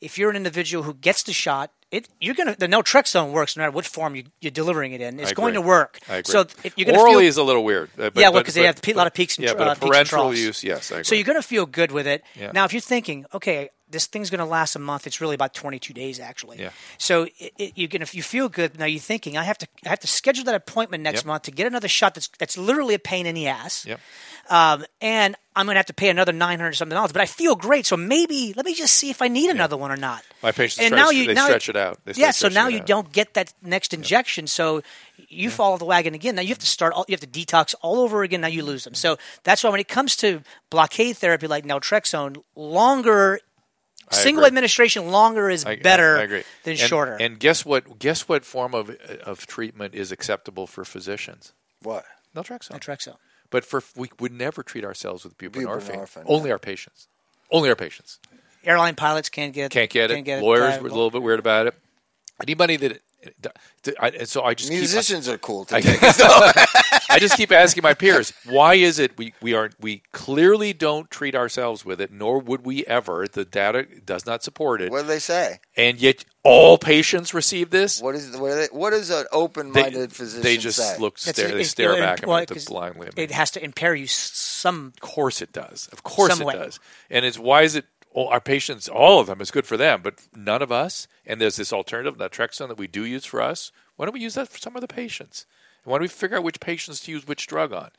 [0.00, 3.62] if you're an individual who gets the shot, it you're gonna the naltrexone works no
[3.62, 5.18] matter what form you, you're delivering it in.
[5.18, 5.98] It's I going to work.
[6.08, 6.30] I agree.
[6.32, 7.90] So if you're gonna orally feel, is a little weird.
[7.98, 9.52] uh, but- yeah, well, because they but- have pe- a lot of peaks and yeah,
[9.52, 10.92] tr- but uh, a peaks and use, yes.
[10.92, 11.04] I agree.
[11.04, 12.22] So you're going to feel good with it.
[12.38, 12.52] Yeah.
[12.52, 15.54] Now, if you're thinking, okay, this thing's going to last a month, it's really about
[15.54, 16.58] 22 days actually.
[16.60, 16.70] Yeah.
[16.98, 19.68] So it, it, you can, if you feel good, now you're thinking, I have to,
[19.84, 21.26] I have to schedule that appointment next Yep.
[21.26, 22.14] month to get another shot.
[22.14, 23.86] That's that's literally a pain in the ass.
[23.86, 24.00] Yep.
[24.50, 27.54] Um, and I'm going to have to pay another 900 something dollars, but I feel
[27.54, 27.84] great.
[27.84, 30.22] So maybe let me just see if I need another one or not.
[30.42, 31.98] My patients and stretch- now you they now, stretch it out.
[32.04, 32.30] They yeah.
[32.30, 32.86] So now you out.
[32.86, 34.46] don't get that next injection.
[34.46, 34.82] So
[35.28, 36.36] you fall off the wagon again.
[36.36, 36.94] Now you have to start.
[36.94, 38.40] All, you have to detox all over again.
[38.40, 38.94] Now you lose them.
[38.94, 43.40] So that's why when it comes to blockade therapy like naltrexone, longer.
[44.10, 44.48] I Single agree.
[44.48, 46.42] administration longer is I- better I agree.
[46.64, 47.16] than And- shorter.
[47.20, 47.98] And guess what?
[47.98, 48.90] Guess what form of
[49.24, 51.52] of treatment is acceptable for physicians?
[51.82, 52.04] what?
[52.34, 52.78] Naltrexone.
[52.78, 53.16] naltrexone.
[53.50, 55.96] But for we would never treat ourselves with buprenorphine.
[55.96, 57.08] Buprenorphine, Only our patients.
[57.50, 58.18] Only our patients
[58.64, 60.42] Airline pilots can't get can't get can't it.
[60.42, 61.74] Lawyers uh, were a little bit weird about it.
[62.42, 63.00] Anybody that,
[63.98, 66.00] I, and so I just keep, Musicians are cool to I- take.
[67.10, 71.10] I just keep asking my peers, why is it we, we are we clearly don't
[71.10, 73.26] treat ourselves with it, nor would we ever.
[73.26, 75.60] The data does not support it, what do they say?
[75.76, 78.00] and yet all patients receive this.
[78.00, 80.96] What is what, are they, what does an open-minded physician they just say?
[80.98, 83.08] look That's- stare, they stare it- back at well, me 'cause blindly.
[83.08, 83.22] At me.
[83.24, 84.92] It has to impair you some.
[84.96, 85.88] Of course it does.
[85.92, 86.54] Of course it way.
[86.54, 86.80] does.
[87.10, 90.00] And it's why is it all our patients, all of them, is good for them,
[90.02, 91.06] but none of us.
[91.26, 93.70] And there's this alternative, naltrexone, that we do use for us.
[93.96, 95.44] Why don't we use that for some of the patients?
[95.84, 97.90] And why don't we figure out which patients to use which drug on?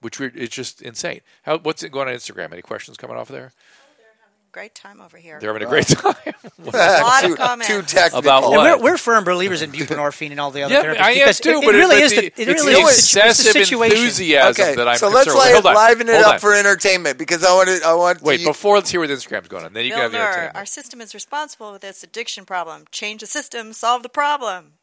[0.00, 1.20] Which we it's just insane.
[1.42, 2.52] How what's it going on Instagram?
[2.52, 3.52] Any questions coming off there?
[3.98, 5.38] They're having a great time over here.
[5.40, 6.14] They're having a great time.
[6.62, 7.66] a lot too, of comments.
[7.66, 8.20] too technical.
[8.20, 8.80] About what?
[8.80, 11.50] we're, we're firm believers in buprenorphine and all the other yeah, therapies I am too.
[11.50, 13.52] it, it but really is the, the, it really the is the, situ- the excessive
[13.66, 13.96] situation.
[13.98, 15.46] enthusiasm Okay, that I'm so let's concerned with.
[15.46, 15.74] li- Hold on.
[15.74, 16.38] liven it Hold up on.
[16.38, 17.80] for entertainment because I want to.
[17.84, 18.22] I want.
[18.22, 19.72] Wait, you, before let's hear what the Instagram's going on.
[19.72, 20.56] Then you can have the Nur, entertainment.
[20.56, 22.84] our system is responsible with this addiction problem.
[22.92, 24.74] Change the system, solve the problem.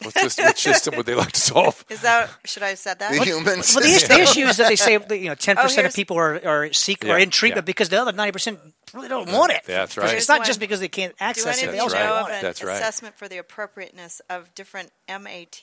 [0.00, 1.84] What's this, which system would they like to solve?
[1.90, 2.30] Is that?
[2.44, 3.12] Should I have said that?
[3.12, 3.74] the humans.
[3.74, 5.94] Well, the, the issue is that they say that, you know ten Oh, percent of
[5.94, 7.72] people are, are seek Yeah, are in treatment yeah.
[7.72, 8.58] because the other ninety percent
[8.94, 9.62] really don't want it.
[9.66, 10.16] That's right.
[10.16, 12.04] It's not just because they can't Do access any it; of they you also right.
[12.06, 12.36] know of want it.
[12.36, 12.76] an That's right.
[12.76, 15.60] assessment for the appropriateness of different MAT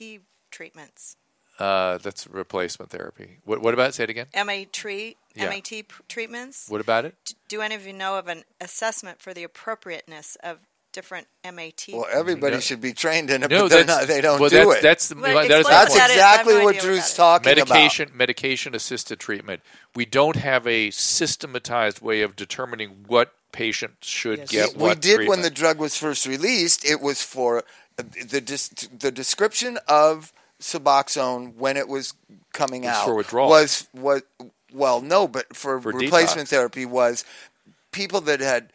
[0.51, 1.15] treatments?
[1.57, 3.39] Uh, that's replacement therapy.
[3.43, 3.93] What, what about it?
[3.95, 4.27] Say it again.
[4.45, 5.49] MA treat, Yeah.
[5.49, 6.69] MAT p- treatments?
[6.69, 7.15] What about it?
[7.25, 10.59] D- Do any of you know of an assessment for the appropriateness of
[10.91, 11.85] different MAT?
[11.93, 12.59] well, everybody No.
[12.59, 14.75] should be trained in it, No, but they're that's, not, they don't well, do that's,
[14.77, 14.81] it.
[14.81, 15.97] That's the, Well, that is explain That's what point.
[15.99, 16.15] that is.
[16.17, 16.83] No exactly what Drew's
[17.17, 17.63] what that is.
[17.63, 19.61] talking medication medication assisted treatment.
[19.95, 24.49] We don't have a systematized way of determining what patients should Yes.
[24.51, 26.85] get we what We did when the drug was first released.
[26.85, 27.63] It was for
[27.97, 32.13] uh, the dis- the description of Suboxone when it was
[32.53, 33.49] coming It's out for withdrawal.
[33.49, 34.21] was was
[34.71, 36.51] well no, but for, For replacement detox.
[36.51, 37.25] therapy was
[37.91, 38.71] people that had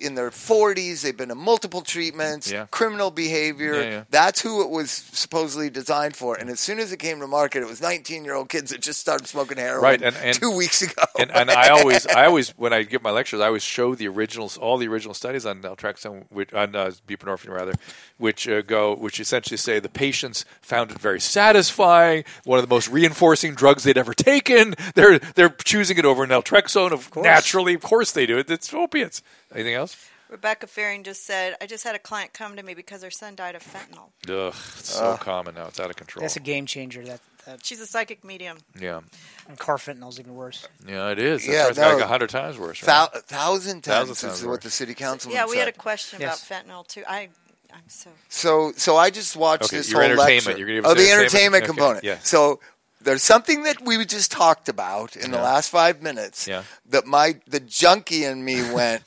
[0.00, 2.66] in their 40s they've been to multiple treatments Yeah.
[2.70, 4.04] criminal behavior Yeah, yeah.
[4.10, 7.62] that's who it was supposedly designed for and as soon as it came to market
[7.62, 10.50] it was 19 year old kids that just started smoking heroin Right, and- and- two
[10.54, 13.62] weeks ago and, and I always, I always, when I give my lectures, I always
[13.62, 17.72] show the originals, all the original studies on naltrexone, which, on uh, buprenorphine rather,
[18.18, 22.72] which uh, go, which essentially say the patients found it very satisfying, one of the
[22.74, 24.74] most reinforcing drugs they'd ever taken.
[24.94, 26.92] They're they're choosing it over naltrexone.
[26.92, 28.50] Of naturally, of course they do it.
[28.50, 29.22] It's opiates.
[29.56, 29.96] Anything else?
[30.28, 33.36] Rebecca Fearing just said, I just had a client come to me because her son
[33.36, 34.08] died of fentanyl.
[34.28, 35.66] Ugh, it's so common now.
[35.66, 36.22] It's out of control.
[36.22, 37.04] That's a game changer.
[37.04, 38.58] That, that She's a psychic medium.
[38.78, 39.00] yeah,
[39.48, 40.66] and carfentanil's even worse.
[40.86, 41.42] yeah, it is.
[41.46, 41.70] That's Yeah, right.
[41.70, 41.88] It's no.
[41.94, 42.82] like a hundred times worse.
[42.82, 42.86] Right?
[43.12, 44.62] Thou- a thousand times Thousand times is what worse.
[44.64, 45.58] the city council Yeah, we said.
[45.60, 46.44] had a question Yes.
[46.50, 47.04] about fentanyl too.
[47.08, 47.28] I
[47.72, 48.10] I'm so.
[48.28, 50.46] So, so I just watched Okay, this your whole entertainment.
[50.46, 50.58] lecture.
[50.58, 51.20] You're gonna give oh, the entertainment?
[51.20, 52.04] entertainment Okay, component.
[52.04, 52.18] yeah.
[52.24, 52.58] So
[53.00, 55.42] there's something that we just talked about in the Yeah.
[55.44, 56.48] last five minutes.
[56.48, 56.64] Yeah.
[56.88, 59.04] That my the junkie in me went.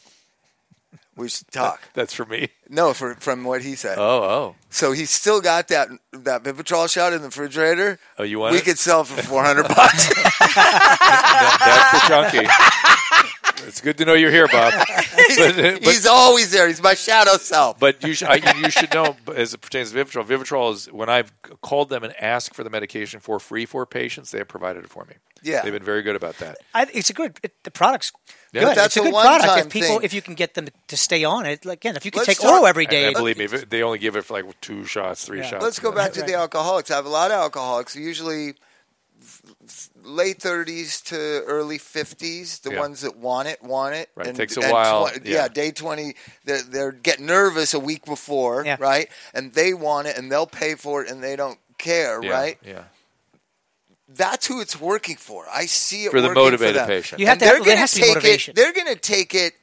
[1.19, 1.81] We should talk.
[1.93, 2.49] That's for me.
[2.69, 3.97] No, for, from what he said.
[3.97, 4.55] Oh, oh.
[4.69, 7.99] So he still got that that Vivitrol shot in the refrigerator.
[8.17, 8.65] Oh, you want we it?
[8.65, 10.07] could sell for four hundred bucks.
[10.09, 13.67] That- that's the chunky.
[13.67, 14.73] It's good to know you're here, Bob.
[15.37, 16.67] But, but, he's always there.
[16.67, 17.79] He's my shadow self.
[17.79, 21.07] but you, should, I, you should know, as it pertains to Vivitrol, Vivitrol is, when
[21.07, 24.85] I've called them and asked for the medication for free for patients, they have provided
[24.85, 25.13] it for me.
[25.43, 25.61] Yeah.
[25.61, 26.57] They've been very good about that.
[26.73, 27.39] I, it's a good.
[27.43, 28.11] It, the product's
[28.51, 28.61] Yeah.
[28.65, 28.77] good.
[28.77, 29.65] That's it's a a good product.
[29.67, 30.03] If people, thing.
[30.03, 32.27] if you can get them to stay on it, like, again, if you can Let's
[32.29, 34.59] take talk- oral every day, And, and believe me, they only give it for like
[34.61, 35.45] two shots, three Yeah.
[35.49, 35.63] shots.
[35.63, 36.89] Let's go back to the alcoholics.
[36.91, 38.55] I have a lot of alcoholics, usually
[40.03, 42.59] late 30s to early 50s.
[42.61, 42.79] The Yeah.
[42.79, 44.09] ones that want it, want it.
[44.15, 45.43] Right, takes a while, tw- yeah.
[45.43, 45.47] yeah.
[45.47, 48.77] day 20, they're, they're getting nervous a week before, Yeah.
[48.79, 49.09] right?
[49.33, 52.57] And they want it and they'll pay for it and they don't care, yeah, right?
[52.65, 52.83] Yeah.
[54.15, 55.45] That's who it's working for.
[55.53, 56.87] I see it For the working motivated for them.
[56.87, 57.19] patient.
[57.19, 58.51] You have And to have- they're gonna has to be take motivation.
[58.51, 59.53] It, they're going to take it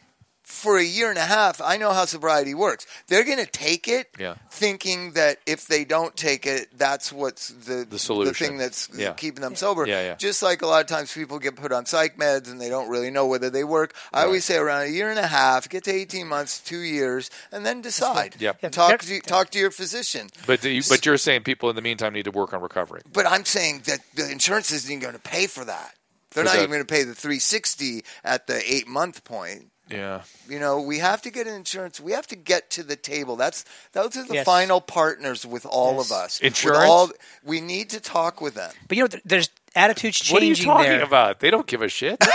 [0.47, 1.61] for a year and a half.
[1.61, 2.87] I know how sobriety works.
[3.09, 4.37] They're going to take it, Yeah.
[4.49, 8.33] thinking that if they don't take it, that's what's the The solution.
[8.33, 9.13] the thing that's Yeah.
[9.15, 9.87] keeping them sober.
[9.89, 10.15] Yeah, yeah.
[10.15, 12.89] Just like a lot of times people get put on psych meds and they don't
[12.89, 13.93] really know whether they work.
[14.13, 17.29] I always say around a year and a half, get to eighteen months, two years,
[17.51, 18.37] and then decide.
[18.39, 18.59] Yep.
[18.63, 20.31] Yeah, Talk they're- to talk to your physician.
[20.47, 23.03] But, the, but you're saying people in the meantime need to work on recovery.
[23.13, 25.95] But I'm saying that the insurance isn't even going to pay for that.
[26.31, 29.71] They're For not the- even going to pay the 360 at the eight month point.
[29.89, 30.23] Yeah.
[30.49, 32.01] You know, we have to get insurance.
[32.01, 33.37] We have to get to the table.
[33.37, 34.45] That's those are the Yes.
[34.45, 36.07] final partners with all Yes.
[36.07, 36.41] of us.
[36.41, 36.85] Insurance?
[36.85, 37.11] all-
[37.45, 38.73] we need to talk with them.
[38.89, 41.03] but you know, there's attitudes changing What are you talking there.
[41.05, 41.41] about?
[41.41, 42.19] They don't give a shit.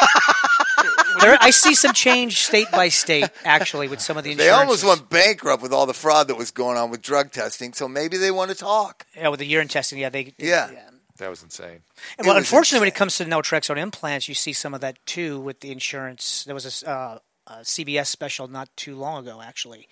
[1.19, 4.83] There- I see some change state by state, actually, with some of the They almost
[4.83, 7.73] went bankrupt with all the fraud that was going on with drug testing.
[7.73, 9.05] So maybe they want to talk.
[9.15, 9.99] Yeah, with the urine testing.
[9.99, 10.33] Yeah, they.
[10.37, 10.69] Yeah.
[11.17, 11.81] that was insane.
[12.17, 14.81] And, well, It was unfortunately, when it comes to naltrexone implants, you see some of
[14.81, 16.45] that too with the insurance.
[16.45, 19.88] There was a, s- uh, a CBS special not too long ago, actually,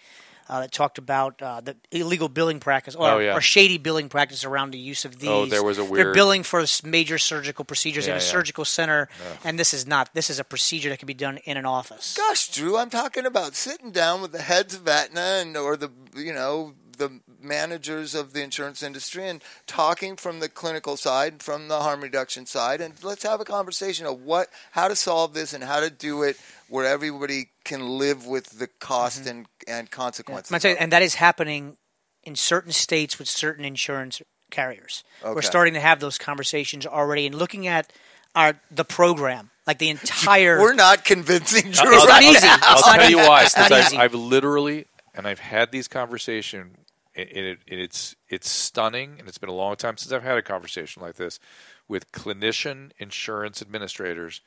[0.48, 3.36] uh, that talked about uh, the illegal billing practice or, Oh, yeah.
[3.36, 5.30] or shady billing practice around the use of these.
[5.30, 8.20] Oh, there was a They're weird- billing for major surgical procedures in a yeah.
[8.20, 9.10] surgical center,
[9.44, 10.14] and this is not.
[10.14, 12.16] This is a procedure that can be done in an office.
[12.18, 15.92] Gosh, Drew, I'm talking about sitting down with the heads of Aetna and or the
[16.16, 21.70] you know the managers of the insurance industry and talking from the clinical side, from
[21.70, 25.54] the harm reduction side, and let's have a conversation of what how to solve this
[25.54, 26.38] and how to do it
[26.70, 29.30] where everybody can live with the cost mm-hmm.
[29.30, 30.52] and and consequences.
[30.52, 30.84] I'm tell you, of it.
[30.84, 31.78] and that is happening
[32.24, 35.04] in certain states with certain insurance carriers.
[35.24, 37.92] We're starting to have those conversations already and looking at
[38.36, 40.60] our the program, like the entire.
[40.60, 41.96] We're not convincing Drew.
[41.96, 42.46] It's not easy.
[42.46, 42.58] now.
[42.62, 43.44] I'll not tell you why.
[43.44, 43.98] It's I've, easy.
[43.98, 46.78] I've literally, and I've had these conversations,
[47.16, 50.38] and, it, and it's it's stunning, and it's been a long time since I've had
[50.38, 51.40] a conversation like this
[51.88, 54.42] with clinician insurance administrators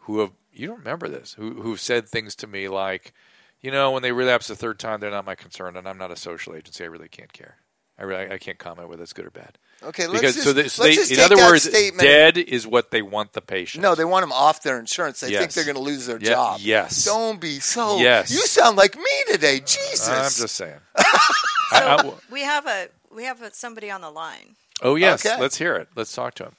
[0.00, 3.12] who have you don't remember this who who've said things to me like,
[3.60, 6.10] you know, when they relapse the third time, they're not my concern, and I'm not
[6.10, 6.82] a social agency.
[6.84, 7.56] I really can't care.
[7.98, 9.58] I really I can't comment whether it's good or bad.
[9.82, 11.62] Okay, let's Because just, so, they, so let's they, just in take other that words,
[11.64, 12.00] statement.
[12.02, 13.80] dead is what they want the patient.
[13.82, 15.20] No, they want them off their insurance.
[15.20, 16.60] They think they're going to lose their Yeah, job.
[16.62, 17.04] yes.
[17.04, 17.98] Don't be so.
[17.98, 18.30] Yes.
[18.30, 19.60] You sound like me today.
[19.60, 20.08] Jesus.
[20.08, 20.78] I'm just saying.
[20.96, 21.30] I-
[21.72, 24.56] I- We have a we have a, somebody on the line.
[24.82, 25.40] oh yes, Okay.
[25.40, 25.88] let's hear it.
[25.94, 26.52] Let's talk to him.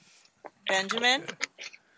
[0.67, 1.23] Benjamin,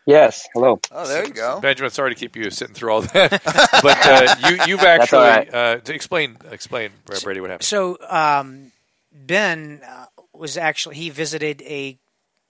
[0.05, 0.47] Yes.
[0.53, 0.79] Hello.
[0.91, 1.59] Oh, there you go.
[1.61, 3.31] Benjamin, sorry to keep you sitting through all that,
[3.81, 5.53] but uh, you, you've actually all right.
[5.53, 7.65] uh, to explain explain Brady what happened.
[7.65, 8.71] so um,
[9.13, 11.97] Ben uh, was actually he visited a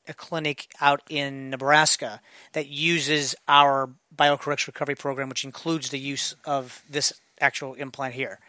[0.07, 2.21] a clinic out in Nebraska
[2.53, 8.39] that uses our biocorrection recovery program, which includes the use of this actual implant here.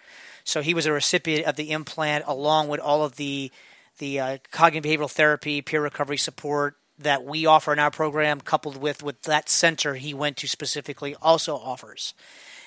[0.45, 3.51] So he was a recipient of the implant along with all of the
[3.99, 8.77] the uh, cognitive behavioral therapy, peer recovery support that we offer in our program, coupled
[8.77, 12.15] with with that center he went to specifically also offers.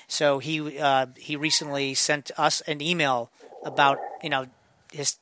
[0.06, 3.30] So he uh, he recently sent us an email
[3.64, 4.46] about you know
[4.92, 5.16] his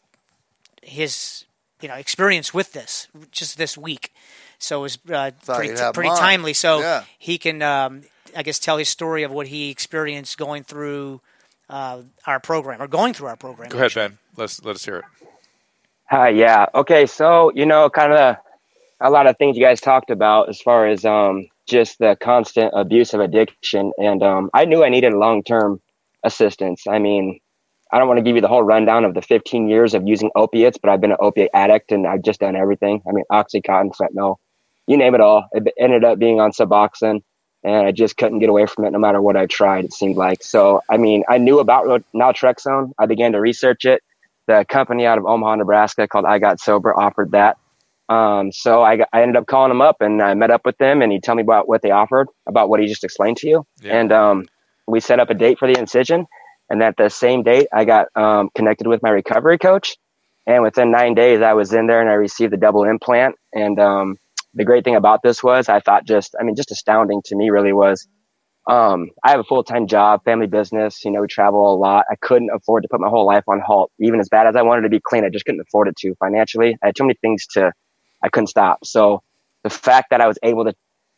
[0.82, 1.44] his
[1.80, 4.12] you know experience with this just this week.
[4.58, 6.18] So it was uh, pretty you'd pretty mine.
[6.18, 6.52] timely.
[6.54, 7.04] So Yeah.
[7.18, 8.02] he can um,
[8.36, 11.20] I guess tell his story of what he experienced going through
[11.68, 13.68] uh, our program or going through our program.
[13.68, 14.18] Go ahead, Ben.
[14.36, 15.04] Let's let us hear it.
[16.06, 16.28] Hi.
[16.30, 16.66] Yeah.
[16.74, 17.06] Okay.
[17.06, 18.36] So you know, kind of
[19.00, 22.72] a lot of things you guys talked about as far as um, just the constant
[22.74, 25.80] abuse of addiction, and um, I knew I needed long term
[26.24, 26.84] assistance.
[26.88, 27.40] I mean,
[27.92, 30.30] I don't want to give you the whole rundown of the 15 years of using
[30.34, 33.00] opiates, but I've been an opiate addict and I've just done everything.
[33.08, 34.36] I mean, OxyContin, fentanyl,
[34.86, 35.48] you name it all.
[35.52, 37.22] It ended up being on Suboxone,
[37.62, 39.84] and I just couldn't get away from it no matter what I tried.
[39.84, 40.82] It seemed like so.
[40.90, 42.92] I mean, I knew about naltrexone.
[42.98, 44.02] I began to research it.
[44.46, 47.58] the company out of Omaha, Nebraska called I Got Sober offered that.
[48.08, 51.02] Um, so I, I ended up calling him up and I met up with them
[51.02, 53.66] and he told me about what they offered, about what he just explained to you.
[53.80, 53.98] Yeah.
[53.98, 54.46] And um,
[54.86, 56.26] we set up a date for the incision.
[56.68, 59.96] And at the same date, I got um, connected with my recovery coach.
[60.46, 63.36] And within nine days, I was in there and I received the double implant.
[63.52, 64.16] And um,
[64.54, 67.50] the great thing about this was, I thought just, I mean, just astounding to me
[67.50, 68.06] really was
[68.68, 71.04] um, I have a full time job, family business.
[71.04, 72.04] You know, we travel a lot.
[72.10, 73.92] I couldn't afford to put my whole life on halt.
[74.00, 76.14] Even as bad as I wanted to be clean, I just couldn't afford it to
[76.16, 76.76] financially.
[76.82, 77.72] I had too many things to,
[78.22, 78.84] I couldn't stop.
[78.84, 79.22] So
[79.62, 80.74] the fact that I was able to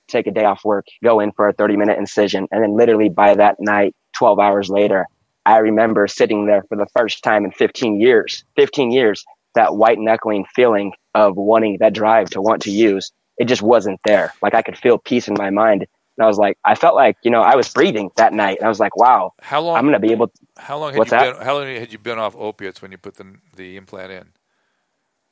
[0.08, 3.08] take a day off work, go in for a 30 minute incision, and then literally
[3.08, 5.06] by that night, 12 hours later,
[5.46, 9.98] I remember sitting there for the first time in 15 years, 15 years, that white
[9.98, 13.12] knuckling feeling of wanting that drive to want to use.
[13.38, 14.32] It just wasn't there.
[14.42, 15.86] Like I could feel peace in my mind.
[16.16, 18.58] And I was like, I felt like, you know, I was breathing that night.
[18.58, 19.76] And I was like, wow, How long?
[19.76, 21.36] I'm going to be able to, how long had What's you that?
[21.36, 21.44] been?
[21.46, 24.28] How long had you been off opiates when you put the the implant in?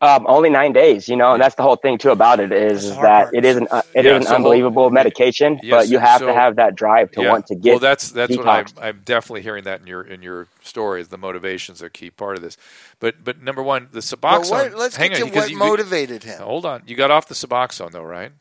[0.03, 2.85] Um, only nine days, you know, and that's the whole thing too about it is,
[2.85, 3.35] is that part.
[3.35, 6.19] it isn't uh, it Yeah, is an so hold- unbelievable medication, Yes, but you have
[6.19, 7.31] so- to have that drive to Yeah.
[7.31, 7.71] want to get.
[7.71, 8.67] well, that's that's what I'm.
[8.79, 11.01] I'm definitely hearing that in your in your story.
[11.01, 12.59] Is the motivation's a key part of this.
[13.01, 14.51] But but number one, the But Suboxone.
[14.51, 16.43] what, let's hang get on, to what you- motivated him.
[16.43, 18.33] Hold on, you got off the Suboxone though, right?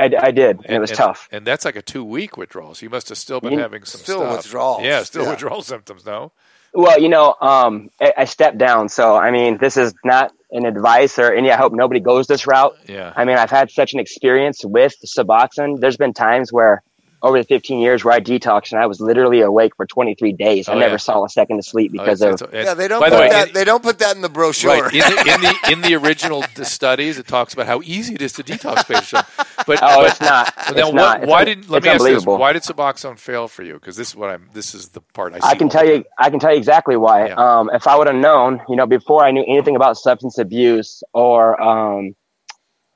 [0.00, 1.28] I, I did, and, it was tough.
[1.32, 2.74] And that's like a two week withdrawal.
[2.74, 4.36] So you must have still been You- having some Still stuff.
[4.38, 5.30] withdrawals, Yeah, still yeah.
[5.30, 6.06] withdrawal symptoms.
[6.06, 6.32] No.
[6.72, 10.66] Well, you know, um, I, I stepped down, so I mean, this is not an
[10.66, 11.50] advice or any.
[11.50, 12.76] I hope nobody goes this route.
[12.86, 13.12] Yeah.
[13.14, 15.80] I mean, I've had such an experience with Suboxone.
[15.80, 16.82] There's been times where
[17.22, 20.68] over the 15 years where I detoxed and I was literally awake for 23 days.
[20.68, 20.96] I Oh, never yeah.
[20.98, 22.48] saw a second of sleep Oh, because it's- of.
[22.48, 23.48] it's- Yeah, they don't By put the way, that.
[23.48, 24.70] in- they don't put that in the brochure.
[24.70, 28.14] Right in the, in the in the original d- studies, it talks about how easy
[28.14, 29.28] it is to detox patients.
[29.66, 30.54] But Oh, but, it's not.
[30.56, 31.22] but It's now, what, not.
[31.22, 32.26] It's why un- did let it's me ask this?
[32.26, 33.74] Why did Suboxone fail for you?
[33.74, 34.48] Because this is what I'm.
[34.54, 35.46] This is the part I see.
[35.46, 35.96] I can tell you.
[35.96, 36.04] time.
[36.18, 37.26] I can tell you exactly why.
[37.26, 37.34] Yeah.
[37.34, 41.02] Um, if I would have known, you know, before I knew anything about substance abuse
[41.12, 42.14] or um,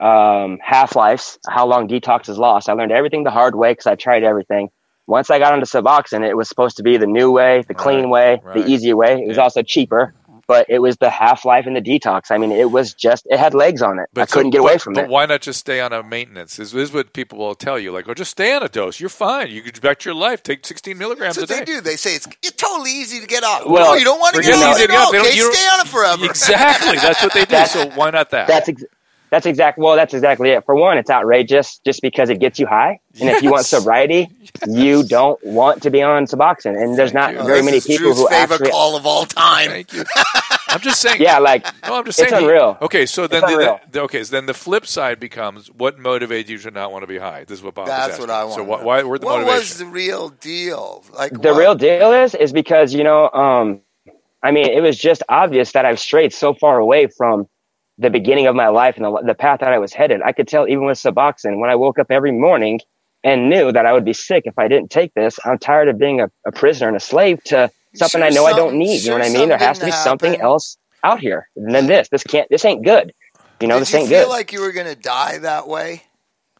[0.00, 3.86] um, half lives, how long detox is lost, I learned everything the hard way because
[3.86, 4.70] I tried everything.
[5.06, 8.08] Once I got onto Suboxone, it was supposed to be the new way, the clean
[8.10, 8.54] way, right.
[8.64, 9.20] the easy way.
[9.22, 9.42] It was Yeah.
[9.42, 10.14] also cheaper,
[10.46, 12.30] but it was the half life and the detox.
[12.30, 14.06] I mean, it was just it had legs on it.
[14.14, 15.10] But I so- couldn't get away but- from but it.
[15.10, 16.56] why not just stay on a maintenance?
[16.56, 17.92] This is what people will tell you.
[17.92, 18.98] Like, oh, just stay on a dose.
[18.98, 19.50] You're fine.
[19.50, 20.42] You can back to your life.
[20.42, 21.72] Take 16 milligrams That's a what day.
[21.72, 21.80] they do.
[21.82, 23.66] They say it's, it's totally easy to get off.
[23.66, 24.76] Well, no, you don't want to get off.
[24.76, 25.14] easy to get off.
[25.14, 26.24] Okay, stay on it forever.
[26.24, 26.96] Exactly.
[26.96, 27.50] That's what they do.
[27.50, 28.48] That's- so why not that?
[28.48, 28.84] That's ex-
[29.34, 29.78] that's exact.
[29.78, 30.64] Well, that's exactly it.
[30.64, 33.68] For one, it's outrageous just because it gets you high, and if you want Yes.
[33.70, 34.28] sobriety,
[34.68, 36.80] you don't want to be on Suboxone.
[36.80, 37.42] And there's not you.
[37.42, 38.70] Very this many is people Drew's who favorite actually.
[38.70, 39.70] call of all time.
[39.70, 40.04] Thank you.
[40.68, 41.20] I'm just saying.
[41.20, 42.32] Yeah, like No, I'm just saying.
[42.32, 42.78] he- unreal.
[42.80, 46.58] Okay, so then the, the, okay, so then the flip side becomes what motivates you
[46.58, 47.42] to not want to be high.
[47.44, 47.88] This is what Bob.
[47.88, 48.30] was That's what.
[48.30, 48.54] I want.
[48.56, 49.58] So why, why where'd the what motivation?
[49.58, 51.04] was the real deal?
[51.12, 51.58] Like the what?
[51.58, 53.80] real deal is is because you know, um,
[54.44, 57.48] I mean, it was just obvious that I've strayed so far away from
[57.98, 60.20] the beginning of my life and the, the path that I was headed.
[60.22, 62.80] I could tell even with Suboxone when I woke up every morning
[63.22, 65.38] and knew that I would be sick if I didn't take this.
[65.44, 68.44] I'm tired of being a, a prisoner and a slave to something sure I know
[68.44, 69.02] I don't something- need.
[69.04, 69.48] You know what I mean?
[69.48, 70.44] There has to be didn't something happen.
[70.44, 72.08] else out here than this.
[72.08, 72.48] This can't.
[72.50, 73.12] This ain't good.
[73.60, 75.68] You know, Did this you ain't feel good like you were going to die that
[75.68, 76.02] way?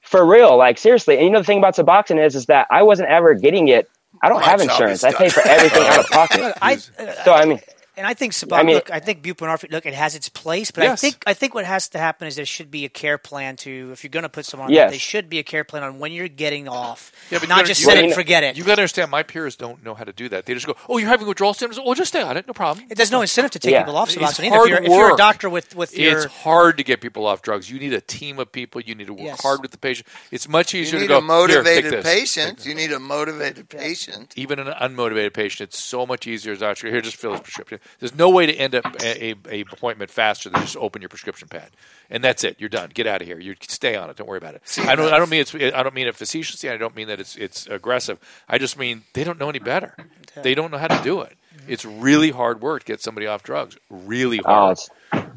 [0.01, 0.57] for real.
[0.57, 1.17] Like seriously.
[1.17, 3.89] And you know the thing about Suboxone is, is that I wasn't ever getting it.
[4.23, 5.03] I don't My have insurance.
[5.03, 6.55] I pay for everything out of pocket.
[6.63, 7.59] I, So I mean,
[7.97, 8.59] And I think Suboxone.
[8.59, 9.71] I mean- look, I think buprenorphine.
[9.71, 12.37] Look, it has its place, but I think I think what has to happen is
[12.37, 14.73] there should be a care plan to if you're going to put someone on.
[14.75, 14.91] Yes.
[14.91, 17.13] There should be a care plan on when you're getting off.
[17.31, 18.57] Yeah, but not gotta- just you set it you and forget it.
[18.57, 20.47] You got to understand, my peers don't know how to do that.
[20.47, 21.85] They just go, "Oh, you're having withdrawal symptoms.
[21.85, 22.47] Well, just stay on it.
[22.47, 23.83] No problem." There's no incentive to take Yeah.
[23.83, 24.57] people off It's Suboxone either.
[24.57, 25.19] hard If you're, if you're a work.
[25.19, 27.71] doctor with with your It's hard to get people off drugs.
[27.71, 28.81] You need a team of people.
[28.81, 29.41] You need to work Yes.
[29.43, 30.09] hard with the patient.
[30.33, 32.13] It's much You easier need to go a motivated Here, this.
[32.21, 32.67] Patient.
[32.67, 34.33] You need a motivated patient.
[34.37, 36.89] Even an unmotivated patient, it's so much easier as a doctor.
[36.91, 37.79] Here, just fill his prescription.
[38.01, 41.09] There's no way to end up a, a, a appointment faster than just open your
[41.09, 41.71] prescription pad,
[42.11, 42.57] and that's it.
[42.59, 42.91] You're done.
[42.93, 43.39] Get out of here.
[43.39, 44.17] You stay on it.
[44.17, 44.63] Don't worry about it.
[44.81, 45.13] I don't.
[45.13, 45.55] I don't mean it's.
[45.55, 46.71] I don't mean it facetiously.
[46.71, 48.19] I don't mean that it's it's aggressive.
[48.49, 49.97] I just mean they don't know any better.
[50.43, 51.37] They don't know how to do it.
[51.57, 51.73] Mm-hmm.
[51.73, 53.77] It's really hard work to get somebody off drugs.
[53.89, 54.73] Really oh, hard.
[54.73, 54.91] it's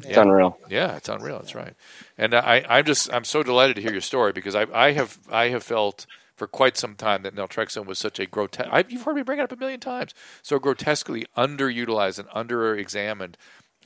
[0.04, 0.58] it's unreal.
[0.68, 1.38] Yeah, it's unreal.
[1.38, 1.74] That's right.
[2.16, 5.18] And I, I'm just, I'm so delighted to hear your story because I, I have,
[5.30, 6.06] I have felt
[6.38, 8.86] for quite some time that naltrexone was such a grotesque.
[8.88, 10.14] You've heard me bring it up a million times.
[10.42, 13.34] So grotesquely underutilized and underexamined.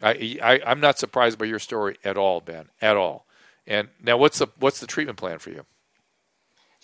[0.02, 3.26] I, I, I'm not surprised by your story at all, Ben, at all.
[3.66, 5.64] And now, what's the, what's the treatment plan for you?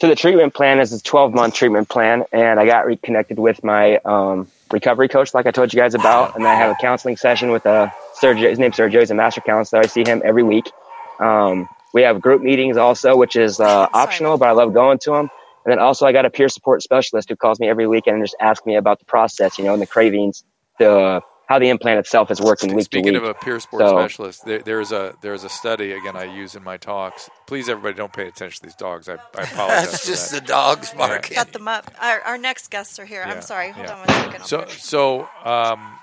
[0.00, 3.64] So the treatment plan is a 12 month treatment plan, and I got reconnected with
[3.64, 7.16] my um, recovery coach, like I told you guys about, and I have a counseling
[7.16, 7.92] session with a
[8.22, 8.48] Sergio.
[8.48, 9.00] His name's Sergio.
[9.00, 9.82] He's a master counselor.
[9.82, 10.70] I see him every week.
[11.18, 15.10] Um, we have group meetings also, which is uh, optional, but I love going to
[15.10, 15.30] them.
[15.68, 18.24] And then also, I got a peer support specialist who calls me every weekend and
[18.24, 20.42] just asks me about the process, you know, and the cravings,
[20.78, 23.36] the how the implant itself is working week Speaking to of week.
[23.36, 26.64] a peer support So- specialist, there, there's a there's a study again I use in
[26.64, 27.28] my talks.
[27.46, 29.10] Please, everybody, don't pay attention to these dogs.
[29.10, 29.90] I, I apologize.
[29.90, 30.40] That's for just that.
[30.40, 31.36] the dogs barking.
[31.36, 31.90] Cut them up.
[32.00, 33.22] Our, our next guests are here.
[33.26, 33.70] Yeah, I'm sorry.
[33.72, 33.92] Hold yeah.
[33.92, 34.40] on one second.
[34.40, 35.98] I'll So put- so um,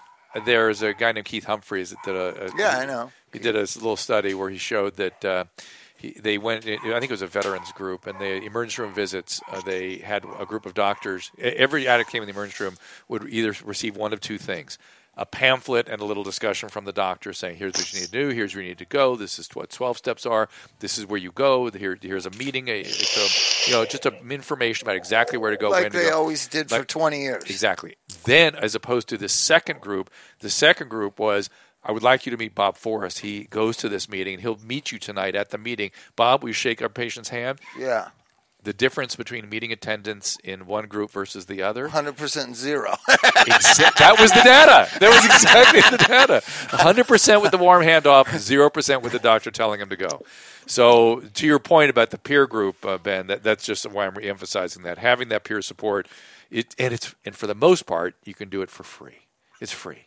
[0.46, 3.12] there's a guy named Keith Humphreys that did a, a Yeah, I know.
[3.34, 5.64] He did a little study where he showed that uh, he,
[6.12, 6.66] they went.
[6.68, 9.42] I think it was a veterans group, and the emergency room visits.
[9.52, 11.32] Uh, they had a group of doctors.
[11.40, 12.78] Every addict came in the emergency room
[13.08, 14.78] would either receive one of two things:
[15.18, 18.12] a pamphlet and a little discussion from the doctor saying, "Here's what you need to
[18.12, 18.30] do.
[18.30, 19.16] Here's where you need to go.
[19.16, 20.50] This is what 12 steps are.
[20.80, 21.70] This is where you go.
[21.70, 22.68] Here, here's a meeting.
[22.68, 26.10] It's a, you know, just a, information about exactly where to go, when Like they
[26.10, 26.18] go.
[26.18, 27.44] always did for 20 years.
[27.46, 27.96] Exactly.
[28.26, 31.50] Then, as opposed to the second group, the second group was,
[31.86, 33.20] I would like you to meet Bob Forrest.
[33.20, 34.40] He goes to this meeting.
[34.40, 35.92] He'll meet you tonight at the meeting.
[36.16, 37.60] Bob, will you shake our patient's hand?
[37.78, 38.10] Yeah.
[38.64, 41.90] The difference between meeting attendance in one group versus the other.
[41.90, 42.96] 100% zero.
[43.10, 44.90] Exa- that was the data.
[45.00, 46.42] That was exactly the data.
[46.44, 50.24] 100% with the warm handoff, 0% with the doctor telling him to go.
[50.66, 54.16] So, to your point about the peer group, uh, Ben, that, that's just why I'm
[54.16, 54.98] re-emphasizing that.
[54.98, 56.08] Having that peer support,
[56.50, 59.28] it, and it's and for the most part, you can do it for free.
[59.62, 60.05] It's free.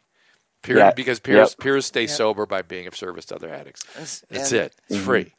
[0.62, 0.90] Peer, Yeah.
[0.92, 1.58] Because peers, Yep.
[1.60, 3.84] peers stay sober by being of service to other addicts.
[3.96, 4.74] That's and- it.
[4.88, 5.04] It's mm-hmm.
[5.06, 5.34] free.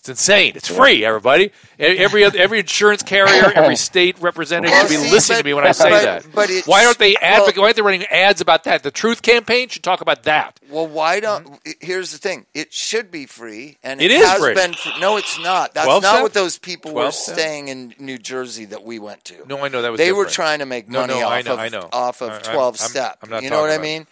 [0.00, 0.52] It's insane.
[0.54, 1.50] It's free, everybody.
[1.76, 5.66] Every every insurance carrier, every state representative should be see, listening but- to me when
[5.66, 6.26] I say but- that.
[6.32, 7.56] but it's- why aren't they advocate?
[7.56, 8.84] well- why aren't they running ads about that?
[8.84, 10.60] The Truth Campaign should talk about that.
[10.70, 11.44] Well, why mm-hmm.
[11.48, 11.60] don't?
[11.80, 14.54] Here's the thing: it should be free, and It it, is has free.
[14.54, 14.72] been.
[14.74, 15.74] Fr- no, it's not.
[15.74, 16.22] That's not step?
[16.22, 19.44] what those people were 12 staying in New Jersey that we went to.
[19.48, 19.98] No, I know that was.
[19.98, 21.88] they were trying to make money no, off I know, of I know.
[21.92, 23.18] off of I- I'm- twelve I'm- step.
[23.24, 24.06] I'm not you know what talking I about mean?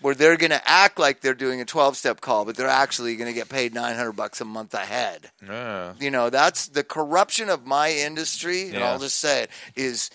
[0.00, 3.16] Where they're going to act like they're doing a twelve step call, but they're actually
[3.16, 5.30] going to get paid nine hundred bucks a month ahead.
[5.46, 5.92] Yeah.
[6.00, 8.90] You know, that's the corruption of my industry, and Yeah.
[8.92, 10.10] I'll just say it is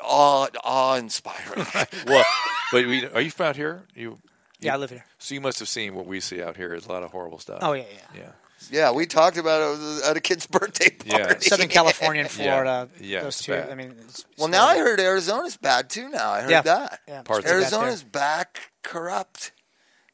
[0.00, 1.66] awe awe inspiring.
[2.06, 2.24] well,
[2.72, 3.82] but we, are you from out here?
[3.94, 4.18] You.
[4.60, 5.04] Yeah, I live here.
[5.18, 7.38] So you must have seen what we see out here is a lot of horrible
[7.38, 7.58] stuff.
[7.62, 7.84] Oh yeah,
[8.14, 8.20] yeah.
[8.22, 8.32] Yeah.
[8.70, 11.10] Yeah, we talked about it at a kid's birthday party.
[11.24, 11.38] Yeah.
[11.38, 12.88] Southern California and Florida.
[13.00, 13.52] Yeah, those two.
[13.52, 13.70] bad.
[13.70, 16.08] I mean, it's, Well, it's now I heard Arizona's bad too.
[16.08, 16.62] Now I heard Yeah.
[16.62, 19.52] that Yeah, Parts it's bad Arizona's back corrupt.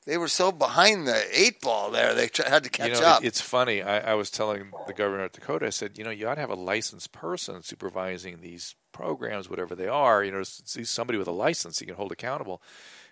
[0.05, 3.25] They were so behind the eight ball there; they had to catch you know, up.
[3.25, 3.83] it's funny.
[3.83, 6.41] I, I was telling the governor of Dakota, I said, you know, you ought to
[6.41, 10.23] have a licensed person supervising these programs, whatever they are.
[10.23, 12.63] You know, see somebody with a license you can hold accountable.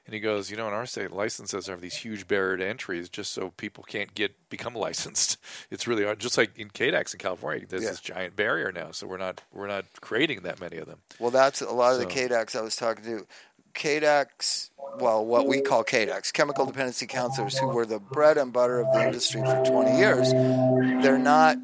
[0.06, 3.08] And he goes, you know, in our state, licenses have these huge barrier to entries
[3.08, 5.36] just so people can't get become licensed.
[5.70, 6.18] It's really hard.
[6.18, 7.90] Just like in KDAX in California, there's Yeah.
[7.90, 10.98] this giant barrier now, so we're not we're not creating that many of them.
[11.18, 13.26] well, that's a lot of the So- KDAX I was talking to.
[13.72, 18.80] KDAX, well, what we call KDAX, chemical dependency counselors, who were the bread and butter
[18.80, 20.32] of the industry for 20 years,
[21.02, 21.56] they're not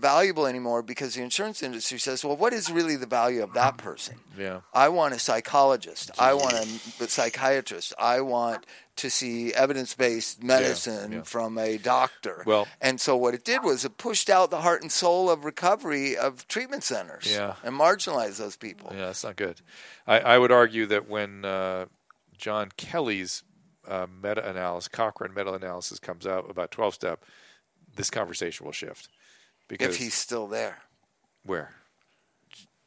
[0.00, 3.76] valuable anymore because the insurance industry says, well, what is really the value of that
[3.76, 4.16] person?
[4.38, 4.60] Yeah.
[4.72, 6.10] I want a psychologist.
[6.18, 7.92] I want a, psychiatrist.
[7.98, 11.22] I want to see evidence based medicine yeah.
[11.22, 12.42] from a doctor.
[12.46, 15.44] Well- and so what it did was it pushed out the heart and soul of
[15.44, 17.54] recovery of treatment centers Yeah.
[17.62, 18.90] and marginalized those people.
[18.92, 19.60] Yeah, that's not good.
[20.06, 21.86] I, I would argue that when uh,
[22.36, 23.42] John Kelly's
[23.86, 27.24] uh, meta analysis, Cochrane meta analysis, comes out about 12 step,
[27.96, 29.08] this conversation will shift.
[29.70, 30.78] Because If he's still there.
[31.44, 31.74] where?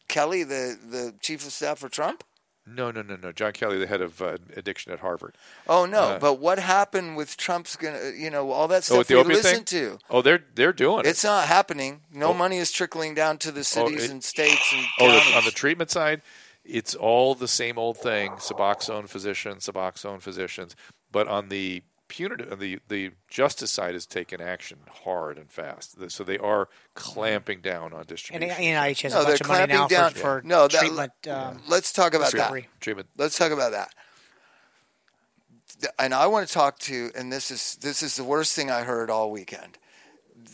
[0.08, 2.24] Kelly, the, the chief of staff for Trump?
[2.68, 3.32] No, no, no, no.
[3.32, 5.36] John Kelly, the head of uh, addiction at Harvard.
[5.68, 6.02] Oh no!
[6.02, 8.12] Uh, but what happened with Trump's gonna?
[8.16, 10.00] You know all that Oh, stuff the we listen to.
[10.10, 11.08] Oh, they're they're doing it.
[11.08, 12.02] It's not happening.
[12.14, 12.34] No Oh.
[12.34, 15.52] money is trickling down to the cities it- and states and Oh, the, on the
[15.52, 16.22] treatment side,
[16.64, 20.74] it's all the same old thing: Suboxone physicians, Suboxone physicians.
[21.12, 26.10] But on the punitive, the the justice side has taken action hard and fast.
[26.12, 28.42] So they are clamping down on district.
[28.44, 28.52] And.
[28.52, 30.12] NIH has No, a they're bunch of money now down.
[30.12, 31.12] for, for No, that- treatment.
[31.30, 32.50] Um, Let's talk about that.
[32.50, 32.68] Free.
[32.80, 33.10] treatment.
[33.18, 33.90] Let's talk about that.
[36.00, 38.84] And I want to talk to, and this is this is the worst thing I
[38.84, 39.78] heard all weekend.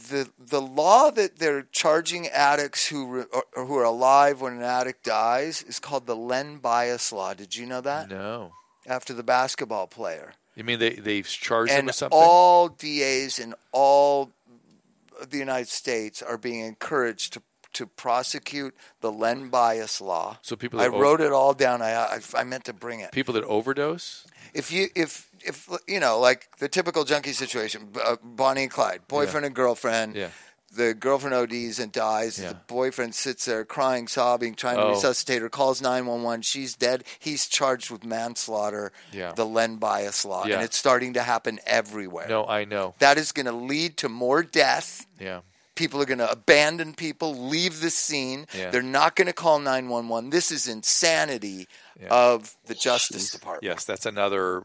[0.09, 4.63] The the law that they're charging addicts who re, or, who are alive when an
[4.63, 7.33] addict dies is called the Len Bias law.
[7.33, 8.09] Did you know that?
[8.09, 8.53] No,
[8.87, 10.33] After the basketball player.
[10.59, 12.19] You mean they they've charged them and with something?
[12.19, 14.31] all DAs in all
[15.29, 17.41] the United States are being encouraged to
[17.71, 20.39] to prosecute the Len Bias law.
[20.41, 21.81] So people I that o- wrote it all down.
[21.81, 23.11] I, I I meant to bring it.
[23.11, 24.25] People that overdose.
[24.53, 29.01] If you if if you know like the typical junkie situation, uh, Bonnie and Clyde,
[29.07, 30.15] boyfriend and girlfriend.
[30.15, 30.29] Yeah.
[30.71, 32.39] The girlfriend ODs and dies.
[32.39, 32.49] Yeah.
[32.49, 34.89] The boyfriend sits there crying, sobbing, trying to Oh.
[34.91, 35.49] resuscitate her.
[35.49, 36.41] Calls nine one one.
[36.43, 37.03] She's dead.
[37.17, 38.91] He's charged with manslaughter.
[39.11, 39.31] Yeah.
[39.33, 40.55] The Len Bias law, Yeah.
[40.55, 42.93] and it's starting to happen everywhere No, I know.
[42.99, 45.05] that is going to lead to more death.
[45.19, 45.41] Yeah.
[45.75, 48.45] People are going to abandon people, leave the scene.
[48.53, 48.69] Yeah.
[48.69, 50.29] They're not going to call 911.
[50.29, 51.67] This is insanity
[51.99, 52.09] Yeah.
[52.09, 53.63] of the Justice Department.
[53.63, 54.63] Yes, that's another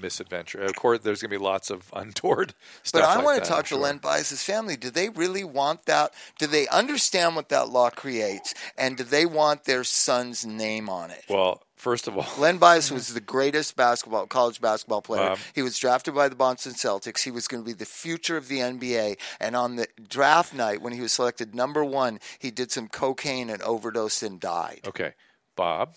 [0.00, 0.62] misadventure.
[0.62, 3.02] Of course, there's going to be lots of untoward stuff.
[3.02, 3.78] But I like want that, to talk I'm to sure.
[3.78, 4.76] Len Bias's family.
[4.76, 6.12] Do they really want that?
[6.38, 8.54] Do they understand what that law creates?
[8.76, 11.24] And do they want their son's name on it?
[11.28, 15.30] Well, first of all, Len Bias was the greatest basketball college basketball player.
[15.30, 15.38] Bob.
[15.54, 17.22] he was drafted by the Boston Celtics.
[17.22, 19.18] He was going to be the future of the NBA.
[19.40, 23.50] And on the draft night, when he was selected number one, he did some cocaine
[23.50, 24.80] and overdosed and died.
[24.86, 25.12] okay,
[25.56, 25.94] Bob,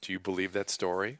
[0.00, 1.18] do you believe that story?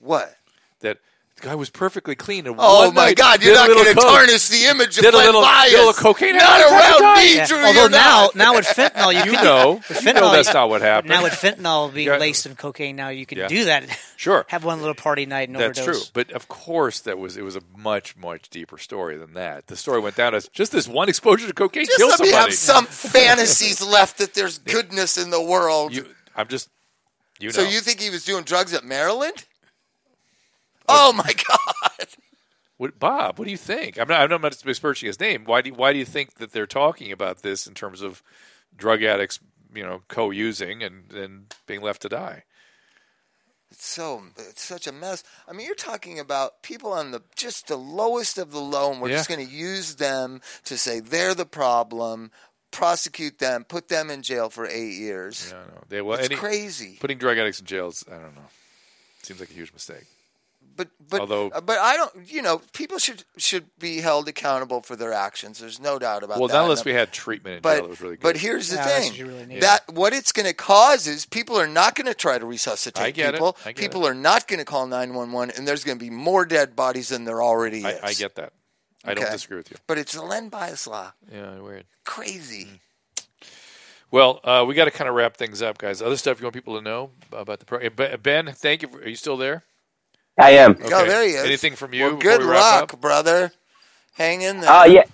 [0.00, 0.36] What?
[0.80, 0.98] That
[1.36, 2.46] the guy was perfectly clean.
[2.46, 3.42] And Oh one my night God!
[3.42, 5.70] You're not going to tarnish the image of Did a Len little- Bias.
[5.70, 7.24] did a little cocaine Not every time he around died.
[7.24, 7.46] me, Yeah.
[7.46, 7.56] Drew.
[7.58, 8.34] Although you're now, not.
[8.36, 11.10] now with fentanyl, you, You can know, with you know fentanyl, that's not what happened.
[11.10, 12.18] Now with fentanyl being Yeah.
[12.18, 13.48] laced in cocaine, now you can Yeah.
[13.48, 13.84] do that.
[14.16, 14.46] Sure.
[14.48, 15.86] have one little party night and That's overdose.
[15.98, 19.34] That's true, but of course that was it was a much much deeper story than
[19.34, 19.66] that.
[19.66, 22.28] The story went down as just this one exposure to cocaine Just killed let me
[22.30, 22.50] somebody.
[22.52, 22.86] have some
[23.24, 25.94] fantasies left that there's goodness in the world.
[25.94, 26.06] You,
[26.36, 26.68] I'm just
[27.40, 27.52] you know.
[27.52, 29.44] so you think he was doing drugs at Maryland?
[30.88, 32.06] Oh my God!
[32.76, 33.98] What, Bob, what do you think?
[33.98, 34.30] I'm not.
[34.32, 35.44] I'm not besmirching his name.
[35.44, 38.22] Why do you, Why do you think that they're talking about this in terms of
[38.76, 39.38] drug addicts,
[39.74, 42.44] you know, co-using and and being left to die?
[43.70, 45.22] It's so it's such a mess.
[45.48, 49.00] I mean, you're talking about people on the just the lowest of the low, and
[49.00, 49.16] we're Yeah.
[49.16, 52.30] just going to use them to say they're the problem,
[52.70, 55.52] prosecute them, put them in jail for eight years.
[55.52, 55.82] I don't know.
[55.88, 56.98] They, well, it's any, crazy.
[57.00, 58.42] Putting drug addicts in jails, I don't know.
[59.22, 60.04] Seems like a huge mistake.
[60.76, 62.12] But but Although- uh, but I don't.
[62.30, 65.58] You know, people should should be held accountable for their actions.
[65.60, 66.40] There's no doubt about that.
[66.40, 66.54] Well, that.
[66.54, 67.84] not unless we had treatment in But jail.
[67.84, 68.22] It was really good.
[68.22, 71.06] but here's the Yeah, that's thing: what you really that what it's going to cause
[71.06, 73.32] is people are not going to try to resuscitate I get it.
[73.34, 73.56] people.
[73.64, 76.04] I get people are not going to call nine one one, and there's going to
[76.04, 78.00] be more dead bodies than there already I, is.
[78.02, 78.52] I get that.
[79.04, 79.76] I don't disagree with you.
[79.86, 81.12] But it's the Len Bias law.
[81.30, 81.84] Yeah, weird.
[82.04, 82.64] Crazy.
[82.64, 82.78] Mm.
[84.10, 86.00] Well, uh, we got to kind of wrap things up, guys.
[86.00, 88.18] Other stuff you want people to know about the program?
[88.22, 88.88] Ben, thank you.
[88.88, 89.64] For, are you still there?
[90.38, 90.76] I am.
[90.84, 91.44] Oh, there he is.
[91.44, 92.04] Anything from you?
[92.04, 93.00] Well, good we wrap luck, up?
[93.00, 93.52] brother.
[94.14, 94.70] Hang in there.
[94.72, 95.04] Oh yeah,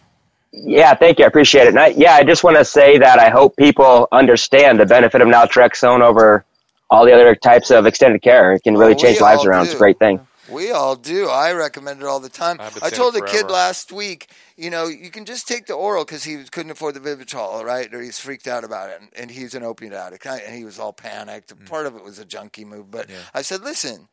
[0.52, 0.94] yeah.
[0.94, 1.24] Thank you.
[1.24, 1.68] I appreciate it.
[1.68, 5.20] And I, yeah, I just want to say that I hope people understand the benefit
[5.20, 6.44] of naltrexone over
[6.90, 8.52] all the other types of extended care.
[8.54, 9.64] It can really Oh, we change lives around.
[9.64, 9.70] do.
[9.70, 10.20] It's a great thing.
[10.50, 11.28] We all do.
[11.28, 12.56] I recommend it all the time.
[12.58, 15.66] I've been I saying told a kid last week, you know, you can just take
[15.66, 17.92] the oral because he couldn't afford the Vivitrol, right?
[17.94, 20.80] Or he's freaked out about it, and, and he's an opiate addict, and he was
[20.80, 21.56] all panicked.
[21.56, 21.68] Mm.
[21.68, 24.08] Part of it was a junkie move, but I said, listen,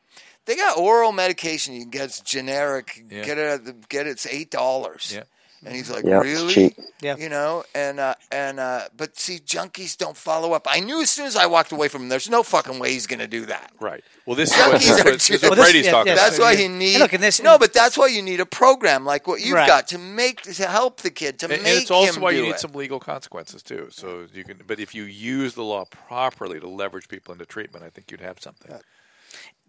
[0.48, 2.06] they got oral medication you can get.
[2.06, 3.04] It's generic.
[3.10, 3.24] Yeah.
[3.24, 3.45] Get it.
[3.48, 4.12] At the, get it.
[4.12, 5.12] It's eight dollars.
[5.16, 5.24] Yeah.
[5.66, 6.76] And he's like, Yeah, really?
[7.02, 7.18] Yeah.
[7.18, 10.68] You know, and uh, and uh, but see, junkies don't follow up.
[10.70, 13.08] I knew as soon as I walked away from him, there's no fucking way he's
[13.08, 13.72] going to do that.
[13.80, 14.04] Right.
[14.28, 15.86] Well, this is what, Junkies this is what, this is too- what Well, this- Brady's
[15.86, 16.26] yeah, talking yeah, about.
[16.28, 17.00] That's why you- you need.
[17.00, 19.68] Look, and this- no, but that's why you need a program like what you've Right.
[19.68, 22.32] got to make to help the kid to And, make and it's also him why
[22.32, 22.60] you need it.
[22.60, 23.88] some legal consequences too.
[23.91, 27.84] So you can, but if you use the law properly to leverage people into treatment,
[27.84, 28.72] I think you'd have something.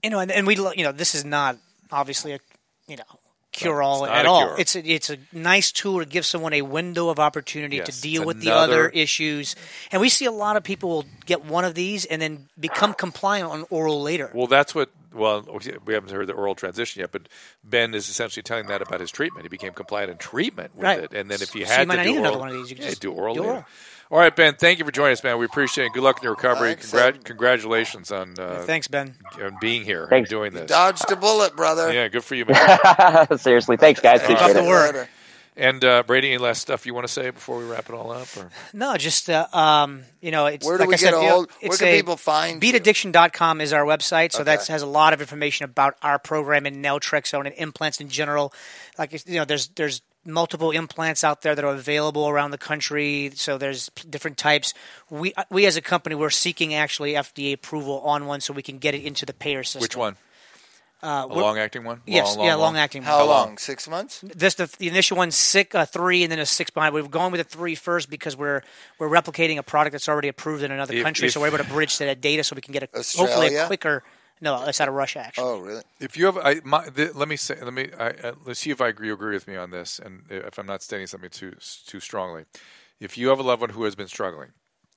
[0.02, 1.56] You know, and, and we, you know, this is not
[1.90, 2.38] obviously a,
[2.86, 3.04] you know,
[3.52, 4.46] cure all at all.
[4.46, 4.56] cure.
[4.60, 8.02] It's a, it's a nice tool to give someone a window of opportunity Yes, to
[8.02, 9.56] deal with the other issues.
[9.90, 12.94] And we see a lot of people will get one of these and then become
[12.94, 14.30] compliant on oral later.
[14.34, 14.90] Well, that's what.
[15.10, 15.46] Well,
[15.86, 17.22] we haven't heard the oral transition yet, but
[17.64, 19.46] Ben is essentially telling that about his treatment.
[19.46, 20.98] He became compliant in treatment with Right.
[21.00, 22.38] it, and then if you So had you might to not do need oral, another
[22.38, 22.70] one of these.
[22.70, 23.52] You can yeah, just do oral do later.
[23.52, 23.64] oral.
[24.10, 24.54] All right, Ben.
[24.54, 25.36] Thank you for joining us, man.
[25.38, 25.92] We appreciate it.
[25.92, 26.70] Good luck in your recovery.
[26.74, 29.14] Thanks, Congrat- congratulations on uh, Thanks, Ben.
[29.42, 30.30] on being here Thanks.
[30.30, 30.68] and doing this.
[30.70, 31.92] Dodged a bullet, brother.
[31.92, 33.38] Yeah, good for you, man.
[33.38, 34.22] Seriously, thanks guys.
[34.22, 34.68] Appreciate the it.
[34.68, 34.94] work.
[34.94, 35.08] Later.
[35.56, 38.10] and uh, Brady, any last stuff you want to say before we wrap it all
[38.10, 38.28] up?
[38.38, 38.48] Or?
[38.72, 41.20] No, just uh, um, you know, it's Where do like we I said, get a
[41.20, 42.72] you know, hold- where it's can a- people find you?
[42.72, 44.44] Beataddiction.com is our website, so Okay.
[44.56, 48.54] that has a lot of information about our program and naltrexone and implants in general.
[48.98, 53.32] Like you know, there's there's multiple implants out there that are available around the country.
[53.34, 54.74] So there's p- different types.
[55.10, 58.78] We we as a company we're seeking actually FDA approval on one so we can
[58.78, 59.80] get it into the payer system.
[59.82, 60.16] Which one?
[61.00, 62.00] Uh, A long acting one?
[62.06, 63.02] Yes, long, yeah, long, long acting.
[63.04, 63.46] How, How long?
[63.50, 63.58] long?
[63.58, 64.20] Six months?
[64.22, 66.92] This the, the initial one six, uh, three, and then a six behind.
[66.92, 68.62] We're going with a three first because we're
[68.98, 71.58] we're replicating a product that's already approved in another If- country, if- so we're able
[71.58, 74.02] to bridge to that data, so we can get a hopefully a quicker.
[74.40, 75.44] No, it's out of Russia actually.
[75.44, 75.82] Oh, really?
[76.00, 78.70] If you have, I, my, the, let me say, let me I, uh, let's see
[78.70, 81.54] if I agree agree with me on this, and if I'm not stating something too
[81.86, 82.44] too strongly.
[83.00, 84.50] If you have a loved one who has been struggling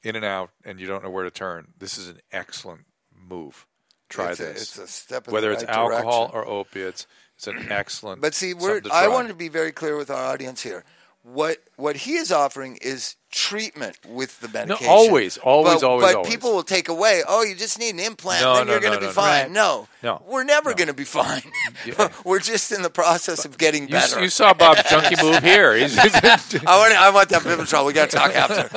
[0.03, 2.85] in and out, and you don't know where to turn, this is an excellent
[3.15, 3.67] move.
[4.09, 4.47] Try it's this.
[4.49, 6.39] A, it's a step in Whether the it's alcohol direction.
[6.39, 8.21] or opiates, it's an excellent.
[8.21, 10.83] But see, we're, something to I wanted to be very clear with our audience here.
[11.23, 14.87] What what he is offering is treatment with the No, medication.
[14.87, 16.29] always, always, but, always, But always.
[16.29, 17.23] people will take away.
[17.27, 19.11] Oh, you just need an implant, No, then no, you're going no, to be no,
[19.11, 19.13] no.
[19.13, 19.53] fine.
[19.53, 20.21] No, No.
[20.27, 21.41] we're never going to be fine.
[21.85, 22.09] Yeah.
[22.25, 24.21] we're just in the process of getting You, better.
[24.21, 25.73] you saw Bob's junkie move here.
[25.75, 26.03] He's, I
[26.77, 26.93] want.
[26.93, 27.85] I want that Vivitrol.
[27.87, 28.67] We got to talk after.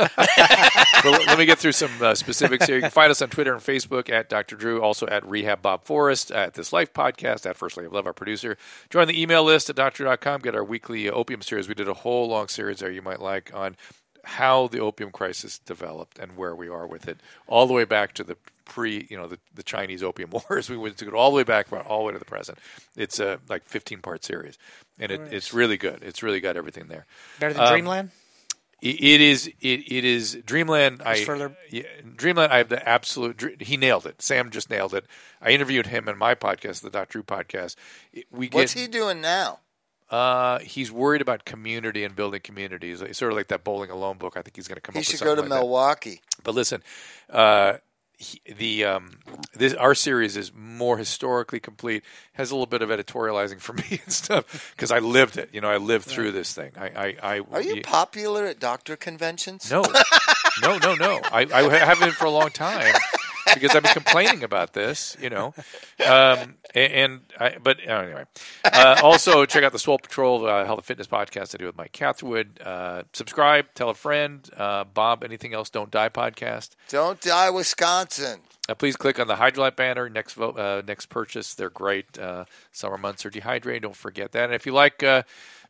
[1.03, 2.77] But let me get through some uh, specifics here.
[2.77, 4.57] You can find us on Twitter and Facebook at Dr.
[4.57, 8.07] Drew, also at Rehab Bob Forrest, at This Life Podcast, at First Lady of Love,
[8.07, 8.57] our producer.
[8.89, 10.41] Join the email list at doctor.com.
[10.41, 11.69] Get our weekly opium series.
[11.69, 13.77] We did a whole long series there you might like on
[14.25, 18.13] how the opium crisis developed and where we are with it, all the way back
[18.15, 20.69] to the pre, you know, the, the Chinese opium wars.
[20.71, 22.59] We went to it all the way back, all the way to the present.
[22.97, 24.59] It's a like 15 part series,
[24.99, 26.03] and it, it's really good.
[26.03, 27.07] It's really got everything there.
[27.41, 28.11] Better than Um, Dreamland.
[28.83, 29.47] It, it is.
[29.63, 31.01] It, it is Dreamland.
[31.07, 31.85] I further- yeah,
[32.17, 32.53] Dreamland.
[32.53, 33.63] I have the absolute.
[33.63, 34.21] He nailed it.
[34.21, 35.07] Sam just nailed it.
[35.41, 37.13] I interviewed him in my podcast, the Dr.
[37.13, 37.77] Drew podcast.
[38.31, 38.55] We get.
[38.59, 39.61] What's he doing now?
[40.11, 43.01] Uh, he's worried about community and building communities.
[43.01, 44.37] It's sort of like that bowling alone book.
[44.37, 45.57] I think he's going to come He up should go to like that.
[45.57, 46.21] Milwaukee.
[46.43, 46.83] But listen,
[47.31, 47.75] uh,
[48.17, 49.19] he, the um,
[49.55, 52.05] this our series is more historically complete.
[52.35, 55.51] Has a little bit of editorializing for me and stuff because I lived it.
[55.53, 56.73] You know, I lived through this thing.
[56.79, 56.87] I,
[57.23, 59.71] I, I Are you popular at doctor conventions?
[59.71, 59.83] no,
[60.63, 61.21] no, no, no.
[61.25, 62.95] I, I haven't been for a long time
[63.53, 65.55] because I've been complaining about this, you know.
[66.07, 68.25] Um, and, I, but anyway,
[68.65, 71.77] uh, also check out the Swole Patrol uh, Health and Fitness podcast I do with
[71.77, 72.61] Mike Catherwood.
[72.65, 74.49] Uh, subscribe, tell a friend.
[74.57, 75.71] Uh, Bob, anything else?
[75.71, 76.71] Don't die podcast.
[76.89, 78.41] Don't die, Wisconsin.
[78.69, 80.09] Uh, please click on the Hydralyte banner.
[80.09, 81.55] Next vote, uh, next purchase.
[81.55, 82.19] They're great.
[82.19, 83.83] Uh, summer months are dehydrated.
[83.83, 84.45] Don't forget that.
[84.45, 85.23] And if you like uh,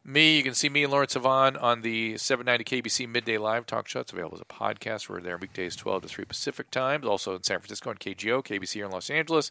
[0.04, 3.88] me, you can see me and Lauren Sivan on the 790 KABC Midday Live Talk
[3.88, 4.00] Show.
[4.00, 5.08] It's available as a podcast.
[5.08, 7.06] We're there weekdays 12 to 3 Pacific times.
[7.06, 9.50] Also in San Francisco on KGO, KABC here in Los Angeles.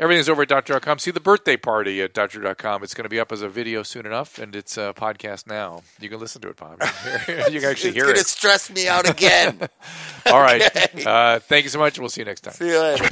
[0.00, 0.98] Everything's over at Doctor.com.
[0.98, 2.82] See the birthday party at Doctor.com.
[2.82, 5.82] It's going to be up as a video soon enough, and it's a podcast now.
[6.00, 6.80] You can listen to it, Bob.
[6.80, 6.86] You
[7.26, 8.26] can actually hear it's hear going to it.
[8.26, 9.60] stress me out again.
[10.26, 10.62] All right.
[11.06, 11.98] Uh, thank you so much.
[11.98, 12.54] We'll see you next time.
[12.54, 13.04] See you later.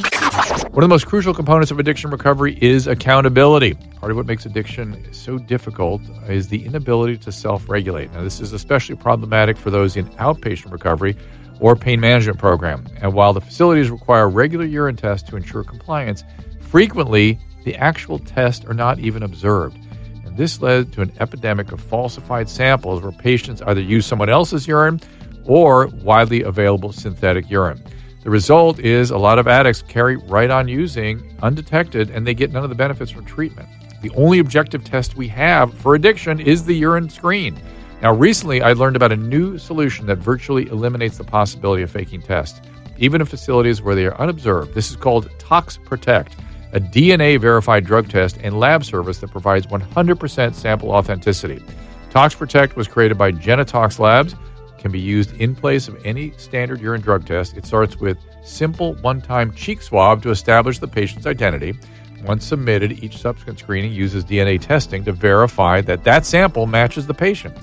[0.70, 3.74] One of the most crucial components of addiction recovery is accountability.
[3.74, 8.10] Part of what makes addiction so difficult is the inability to self regulate.
[8.12, 11.18] Now, this is especially problematic for those in outpatient recovery
[11.60, 12.86] or pain management program.
[13.02, 16.24] And while the facilities require regular urine tests to ensure compliance,
[16.68, 19.78] frequently the actual tests are not even observed.
[20.24, 24.68] And this led to an epidemic of falsified samples where patients either use someone else's
[24.68, 25.00] urine
[25.44, 27.82] or widely available synthetic urine.
[28.22, 32.52] The result is a lot of addicts carry right on using undetected and they get
[32.52, 33.68] none of the benefits from treatment.
[34.02, 37.58] The only objective test we have for addiction is the urine screen.
[38.02, 42.22] Now, recently I learned about a new solution that virtually eliminates the possibility of faking
[42.22, 42.60] tests,
[42.98, 44.74] even in facilities where they are unobserved.
[44.74, 46.36] This is called Tox Protect,
[46.72, 51.62] a DNA verified drug test and lab service that provides 100% sample authenticity.
[52.10, 54.34] Tox Protect was created by Genotox Labs
[54.78, 57.56] can be used in place of any standard urine drug test.
[57.56, 61.78] It starts with simple one-time cheek swab to establish the patient's identity.
[62.24, 67.14] Once submitted, each subsequent screening uses DNA testing to verify that that sample matches the
[67.14, 67.56] patient.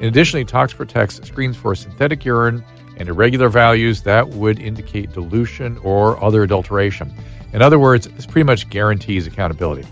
[0.00, 2.64] In addition, Tox Protect screens for synthetic urine
[2.96, 7.12] and irregular values that would indicate dilution or other adulteration.
[7.52, 9.86] In other words, this pretty much guarantees accountability.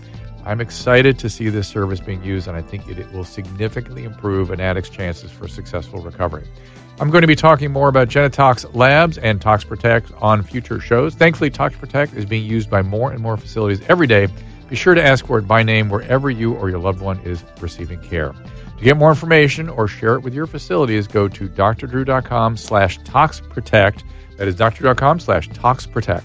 [0.45, 4.49] I'm excited to see this service being used, and I think it, will significantly improve
[4.51, 6.47] an addict's chances for successful recovery.
[6.99, 11.15] I'm going to be talking more about Genotox Labs and Tox Protect on future shows.
[11.15, 14.27] Thankfully, Tox Protect is being used by more and more facilities every day.
[14.69, 17.43] Be sure to ask for it by name wherever you or your loved one is
[17.59, 18.33] receiving care.
[18.77, 24.03] To get more information or share it with your facilities, go to drdrew.com slash toxprotect.
[24.37, 26.23] That is drdrew.com slash toxprotect.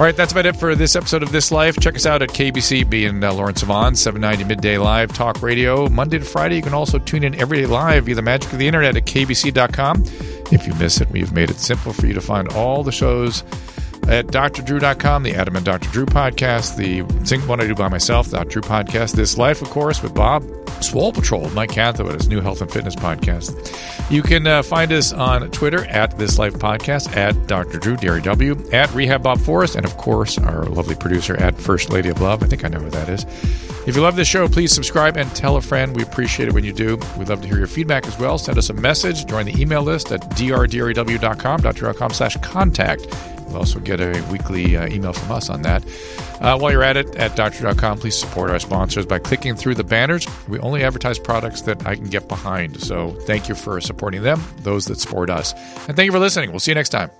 [0.00, 1.78] All right, that's about it for this episode of This Life.
[1.78, 6.18] Check us out at KABC, being uh, Lauren Sivan, 790 Midday Live Talk Radio, Monday
[6.18, 6.56] to Friday.
[6.56, 9.04] You can also tune in every day live via the magic of the internet at
[9.04, 10.02] kabc.com.
[10.50, 13.44] If you miss it, we've made it simple for you to find all the shows
[14.08, 15.88] at drdrew.com, the Adam and Dr.
[15.90, 18.60] Drew podcast, the single one I do by myself, Dr.
[18.60, 20.44] Drew podcast, This Life, of course, with Bob,
[20.82, 24.10] Swole Patrol, Mike Catherwood, his new health and fitness podcast.
[24.10, 27.78] You can uh, find us on Twitter at This Life Podcast, at Dr.
[27.78, 31.90] Drew, Derry W, at Rehab Bob Forrest, and of course, our lovely producer at First
[31.90, 32.42] Lady of Love.
[32.42, 33.24] I think I know who that is.
[33.86, 35.96] If you love this show, please subscribe and tell a friend.
[35.96, 36.98] We appreciate it when you do.
[37.18, 38.36] We'd love to hear your feedback as well.
[38.36, 39.24] Send us a message.
[39.26, 43.06] Join the email list at drdrew.com, dr.com slash contact.
[43.50, 45.84] You'll also get a weekly uh, email from us on that.
[46.40, 49.84] Uh, while you're at it, at doctor.com, please support our sponsors by clicking through the
[49.84, 50.26] banners.
[50.48, 52.80] We only advertise products that I can get behind.
[52.80, 55.52] So thank you for supporting them, those that support us.
[55.88, 56.50] And thank you for listening.
[56.50, 57.19] We'll see you next time.